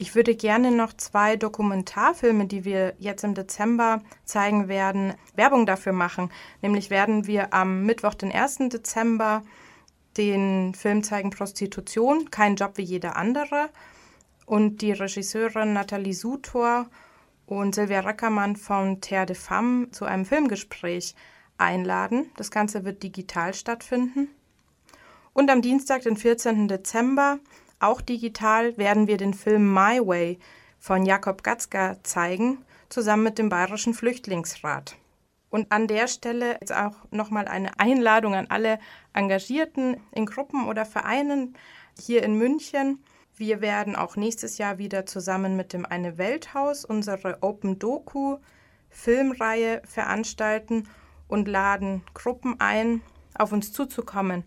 Ich 0.00 0.14
würde 0.14 0.36
gerne 0.36 0.70
noch 0.70 0.92
zwei 0.92 1.36
Dokumentarfilme, 1.36 2.46
die 2.46 2.64
wir 2.64 2.94
jetzt 3.00 3.24
im 3.24 3.34
Dezember 3.34 4.00
zeigen 4.24 4.68
werden, 4.68 5.14
Werbung 5.34 5.66
dafür 5.66 5.92
machen. 5.92 6.30
Nämlich 6.62 6.88
werden 6.88 7.26
wir 7.26 7.52
am 7.52 7.84
Mittwoch, 7.84 8.14
den 8.14 8.30
1. 8.30 8.68
Dezember, 8.70 9.42
den 10.16 10.74
Film 10.74 11.02
zeigen 11.02 11.30
Prostitution, 11.30 12.30
kein 12.30 12.54
Job 12.54 12.74
wie 12.76 12.82
jeder 12.82 13.16
andere. 13.16 13.70
Und 14.46 14.82
die 14.82 14.92
Regisseurin 14.92 15.72
Nathalie 15.72 16.14
Sutor 16.14 16.86
und 17.48 17.74
Silvia 17.74 18.00
Reckermann 18.00 18.56
von 18.56 19.00
Terre 19.00 19.26
de 19.26 19.34
Femme 19.34 19.90
zu 19.90 20.04
einem 20.04 20.26
Filmgespräch 20.26 21.14
einladen. 21.56 22.30
Das 22.36 22.50
Ganze 22.50 22.84
wird 22.84 23.02
digital 23.02 23.54
stattfinden. 23.54 24.28
Und 25.32 25.50
am 25.50 25.62
Dienstag, 25.62 26.02
den 26.02 26.16
14. 26.16 26.68
Dezember, 26.68 27.38
auch 27.80 28.02
digital, 28.02 28.76
werden 28.76 29.06
wir 29.06 29.16
den 29.16 29.32
Film 29.32 29.72
My 29.72 29.98
Way 29.98 30.38
von 30.78 31.06
Jakob 31.06 31.42
Gatzka 31.42 31.96
zeigen, 32.02 32.64
zusammen 32.90 33.24
mit 33.24 33.38
dem 33.38 33.48
Bayerischen 33.48 33.94
Flüchtlingsrat. 33.94 34.96
Und 35.48 35.72
an 35.72 35.86
der 35.86 36.06
Stelle 36.06 36.58
jetzt 36.60 36.74
auch 36.74 36.96
nochmal 37.10 37.48
eine 37.48 37.80
Einladung 37.80 38.34
an 38.34 38.48
alle 38.48 38.78
Engagierten 39.14 39.96
in 40.12 40.26
Gruppen 40.26 40.68
oder 40.68 40.84
Vereinen 40.84 41.56
hier 41.98 42.22
in 42.22 42.36
München. 42.36 43.02
Wir 43.38 43.60
werden 43.60 43.96
auch 43.96 44.16
nächstes 44.16 44.58
Jahr 44.58 44.78
wieder 44.78 45.06
zusammen 45.06 45.56
mit 45.56 45.72
dem 45.72 45.86
Eine 45.86 46.18
Welthaus 46.18 46.84
unsere 46.84 47.38
Open 47.40 47.78
Doku 47.78 48.38
Filmreihe 48.90 49.80
veranstalten 49.86 50.88
und 51.28 51.48
laden 51.48 52.02
Gruppen 52.14 52.56
ein, 52.58 53.00
auf 53.34 53.52
uns 53.52 53.72
zuzukommen. 53.72 54.44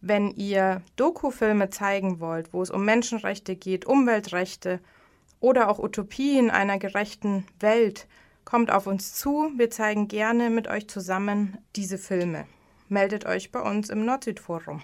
Wenn 0.00 0.30
ihr 0.30 0.82
Doku-Filme 0.96 1.70
zeigen 1.70 2.20
wollt, 2.20 2.52
wo 2.52 2.62
es 2.62 2.70
um 2.70 2.84
Menschenrechte 2.84 3.56
geht, 3.56 3.86
Umweltrechte 3.86 4.80
oder 5.40 5.68
auch 5.68 5.78
Utopien 5.78 6.50
einer 6.50 6.78
gerechten 6.78 7.46
Welt, 7.58 8.06
Kommt 8.44 8.72
auf 8.72 8.88
uns 8.88 9.14
zu, 9.14 9.52
wir 9.56 9.70
zeigen 9.70 10.08
gerne 10.08 10.50
mit 10.50 10.66
euch 10.66 10.88
zusammen 10.88 11.58
diese 11.76 11.98
Filme. 11.98 12.46
Meldet 12.88 13.24
euch 13.24 13.52
bei 13.52 13.60
uns 13.60 13.90
im 13.90 14.04
Nord-Süd-Forum. 14.04 14.82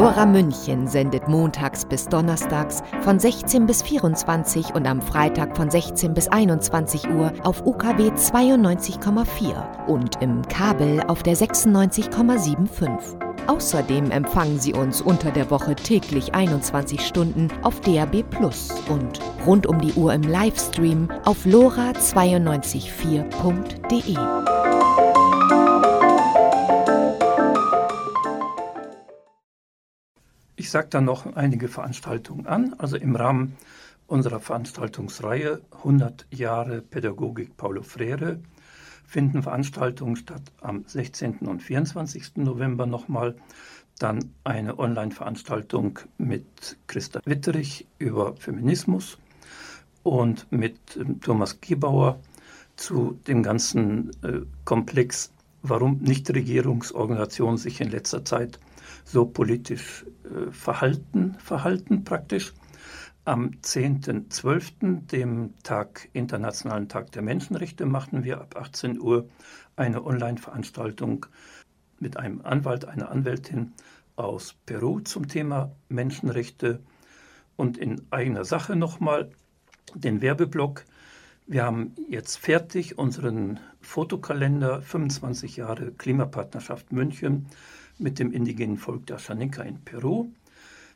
Lora 0.00 0.24
München 0.24 0.86
sendet 0.86 1.28
montags 1.28 1.84
bis 1.84 2.06
donnerstags 2.06 2.82
von 3.02 3.18
16 3.18 3.66
bis 3.66 3.82
24 3.82 4.74
und 4.74 4.86
am 4.86 5.02
Freitag 5.02 5.54
von 5.54 5.70
16 5.70 6.14
bis 6.14 6.26
21 6.26 7.10
Uhr 7.10 7.30
auf 7.44 7.66
UKW 7.66 8.08
92,4 8.08 9.86
und 9.88 10.22
im 10.22 10.40
Kabel 10.48 11.02
auf 11.06 11.22
der 11.22 11.36
96,75. 11.36 13.46
Außerdem 13.46 14.10
empfangen 14.10 14.58
Sie 14.58 14.72
uns 14.72 15.02
unter 15.02 15.32
der 15.32 15.50
Woche 15.50 15.74
täglich 15.74 16.34
21 16.34 17.06
Stunden 17.06 17.48
auf 17.60 17.82
DAB 17.82 18.22
Plus 18.22 18.70
und 18.88 19.20
rund 19.46 19.66
um 19.66 19.82
die 19.82 19.92
Uhr 19.92 20.14
im 20.14 20.22
Livestream 20.22 21.10
auf 21.26 21.44
lora924.de. 21.44 24.16
Ich 30.60 30.70
sage 30.70 30.88
dann 30.90 31.06
noch 31.06 31.24
einige 31.36 31.68
Veranstaltungen 31.68 32.46
an, 32.46 32.74
also 32.76 32.98
im 32.98 33.16
Rahmen 33.16 33.56
unserer 34.06 34.40
Veranstaltungsreihe 34.40 35.62
100 35.70 36.26
Jahre 36.32 36.82
Pädagogik 36.82 37.56
Paulo 37.56 37.80
Freire 37.82 38.40
finden 39.06 39.42
Veranstaltungen 39.42 40.16
statt 40.16 40.42
am 40.60 40.84
16. 40.86 41.38
und 41.48 41.62
24. 41.62 42.36
November 42.36 42.84
nochmal. 42.84 43.36
Dann 43.98 44.34
eine 44.44 44.78
Online-Veranstaltung 44.78 45.98
mit 46.18 46.76
Christa 46.88 47.22
Witterich 47.24 47.86
über 47.98 48.36
Feminismus 48.36 49.16
und 50.02 50.46
mit 50.52 50.76
ähm, 50.98 51.22
Thomas 51.22 51.58
Gebauer 51.62 52.20
zu 52.76 53.18
dem 53.26 53.42
ganzen 53.42 54.10
äh, 54.22 54.40
Komplex, 54.66 55.32
warum 55.62 56.00
Nichtregierungsorganisationen 56.02 57.56
sich 57.56 57.80
in 57.80 57.88
letzter 57.88 58.26
Zeit 58.26 58.60
so 59.10 59.26
politisch 59.26 60.04
äh, 60.24 60.50
verhalten, 60.52 61.34
verhalten 61.38 62.04
praktisch. 62.04 62.52
Am 63.24 63.50
10.12., 63.62 65.06
dem 65.06 65.54
Tag, 65.62 66.08
Internationalen 66.12 66.88
Tag 66.88 67.12
der 67.12 67.22
Menschenrechte, 67.22 67.86
machen 67.86 68.24
wir 68.24 68.40
ab 68.40 68.56
18 68.56 69.00
Uhr 69.00 69.28
eine 69.76 70.04
Online-Veranstaltung 70.04 71.26
mit 71.98 72.16
einem 72.16 72.40
Anwalt, 72.42 72.86
einer 72.86 73.10
Anwältin 73.10 73.72
aus 74.16 74.54
Peru 74.64 75.00
zum 75.00 75.28
Thema 75.28 75.72
Menschenrechte 75.88 76.80
und 77.56 77.76
in 77.76 78.00
eigener 78.10 78.44
Sache 78.44 78.74
nochmal 78.74 79.30
den 79.94 80.22
Werbeblock. 80.22 80.84
Wir 81.46 81.64
haben 81.64 81.94
jetzt 82.08 82.36
fertig 82.36 82.96
unseren 82.96 83.60
Fotokalender 83.80 84.82
25 84.82 85.56
Jahre 85.56 85.92
Klimapartnerschaft 85.92 86.92
München 86.92 87.46
mit 88.00 88.18
dem 88.18 88.32
indigenen 88.32 88.78
Volk 88.78 89.06
der 89.06 89.18
Shaninka 89.18 89.62
in 89.62 89.80
Peru. 89.84 90.32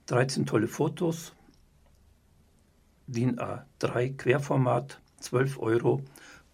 13 0.06 0.44
tolle 0.46 0.68
Fotos, 0.68 1.32
DIN 3.06 3.38
A3 3.38 4.16
Querformat, 4.16 5.00
12 5.20 5.58
Euro. 5.58 6.02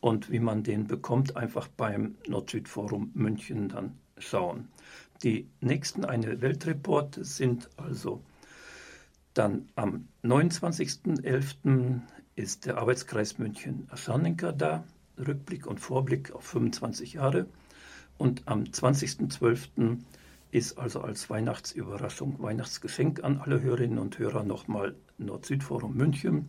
Und 0.00 0.30
wie 0.30 0.38
man 0.38 0.62
den 0.62 0.86
bekommt, 0.86 1.36
einfach 1.36 1.68
beim 1.68 2.16
Nord-Süd-Forum 2.26 3.10
München 3.14 3.68
dann 3.68 3.98
schauen. 4.18 4.68
Die 5.22 5.48
nächsten 5.60 6.04
eine 6.04 6.40
Weltreport 6.40 7.18
sind 7.20 7.68
also 7.76 8.22
dann 9.34 9.68
am 9.76 10.08
29.11. 10.24 12.00
ist 12.34 12.66
der 12.66 12.78
Arbeitskreis 12.78 13.38
München 13.38 13.86
Aschanenka 13.90 14.52
da, 14.52 14.84
Rückblick 15.18 15.66
und 15.66 15.78
Vorblick 15.78 16.32
auf 16.32 16.44
25 16.44 17.14
Jahre. 17.14 17.46
Und 18.18 18.48
am 18.48 18.64
20.12 18.64 19.98
ist 20.50 20.78
also 20.78 21.00
als 21.00 21.30
Weihnachtsüberraschung, 21.30 22.40
Weihnachtsgeschenk 22.40 23.22
an 23.22 23.38
alle 23.38 23.60
Hörerinnen 23.60 23.98
und 23.98 24.18
Hörer 24.18 24.42
nochmal 24.42 24.96
Nord-Süd-Forum 25.18 25.94
München 25.96 26.48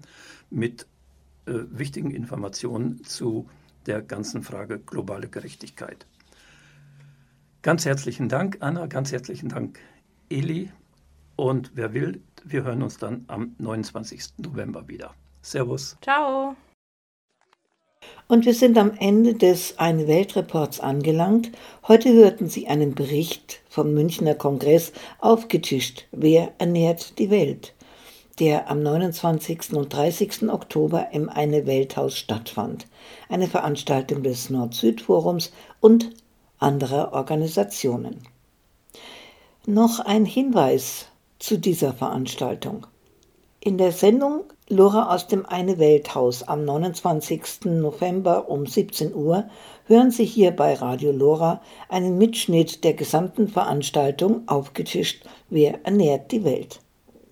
mit 0.49 0.87
äh, 1.45 1.53
wichtigen 1.69 2.11
Informationen 2.11 3.03
zu 3.03 3.49
der 3.85 4.01
ganzen 4.01 4.43
Frage 4.43 4.79
globale 4.79 5.27
Gerechtigkeit. 5.27 6.05
Ganz 7.61 7.85
herzlichen 7.85 8.27
Dank, 8.29 8.57
Anna, 8.61 8.87
ganz 8.87 9.11
herzlichen 9.11 9.49
Dank, 9.49 9.79
Eli. 10.29 10.71
Und 11.35 11.71
wer 11.75 11.93
will, 11.93 12.21
wir 12.43 12.63
hören 12.63 12.81
uns 12.81 12.97
dann 12.97 13.25
am 13.27 13.55
29. 13.59 14.37
November 14.37 14.87
wieder. 14.87 15.13
Servus. 15.41 15.97
Ciao. 16.01 16.55
Und 18.31 18.45
wir 18.45 18.53
sind 18.53 18.77
am 18.77 18.93
Ende 18.97 19.33
des 19.33 19.77
Eine 19.77 20.07
Weltreports 20.07 20.79
angelangt. 20.79 21.51
Heute 21.85 22.13
hörten 22.13 22.47
Sie 22.47 22.65
einen 22.65 22.95
Bericht 22.95 23.59
vom 23.67 23.93
Münchner 23.93 24.35
Kongress 24.35 24.93
aufgetischt. 25.19 26.05
Wer 26.13 26.53
ernährt 26.57 27.19
die 27.19 27.29
Welt? 27.29 27.73
der 28.39 28.71
am 28.71 28.81
29. 28.81 29.73
und 29.73 29.93
30. 29.93 30.49
Oktober 30.49 31.09
im 31.11 31.27
Eine 31.27 31.65
Welthaus 31.65 32.17
stattfand. 32.17 32.87
Eine 33.27 33.47
Veranstaltung 33.49 34.23
des 34.23 34.49
Nord-Süd-Forums 34.49 35.51
und 35.81 36.11
anderer 36.57 37.11
Organisationen. 37.11 38.21
Noch 39.65 39.99
ein 39.99 40.23
Hinweis 40.23 41.07
zu 41.37 41.57
dieser 41.57 41.93
Veranstaltung. 41.93 42.87
In 43.63 43.77
der 43.77 43.91
Sendung 43.91 44.45
Lora 44.69 45.13
aus 45.13 45.27
dem 45.27 45.45
Eine 45.45 45.77
Welthaus 45.77 46.41
am 46.41 46.65
29. 46.65 47.65
November 47.65 48.49
um 48.49 48.65
17 48.65 49.13
Uhr 49.13 49.51
hören 49.85 50.09
Sie 50.09 50.25
hier 50.25 50.49
bei 50.49 50.73
Radio 50.73 51.11
Lora 51.11 51.61
einen 51.87 52.17
Mitschnitt 52.17 52.83
der 52.83 52.95
gesamten 52.95 53.47
Veranstaltung 53.47 54.47
aufgetischt 54.47 55.25
Wer 55.51 55.85
ernährt 55.85 56.31
die 56.31 56.43
Welt? 56.43 56.79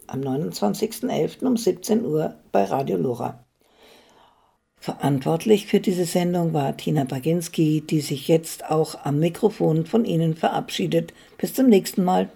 am 0.06 0.22
29.11. 0.22 1.44
um 1.48 1.58
17 1.58 2.06
Uhr 2.06 2.36
bei 2.52 2.64
Radio 2.66 2.98
Lora. 2.98 3.44
Verantwortlich 4.78 5.66
für 5.66 5.80
diese 5.80 6.06
Sendung 6.06 6.54
war 6.54 6.78
Tina 6.78 7.06
Baginski, 7.06 7.82
die 7.82 8.02
sich 8.02 8.28
jetzt 8.28 8.70
auch 8.70 9.04
am 9.04 9.18
Mikrofon 9.18 9.88
von 9.88 10.06
Ihnen 10.06 10.36
verabschiedet. 10.36 11.12
Bis 11.40 11.56
zum 11.56 11.70
nächsten 11.70 12.04
Mal. 12.04 12.30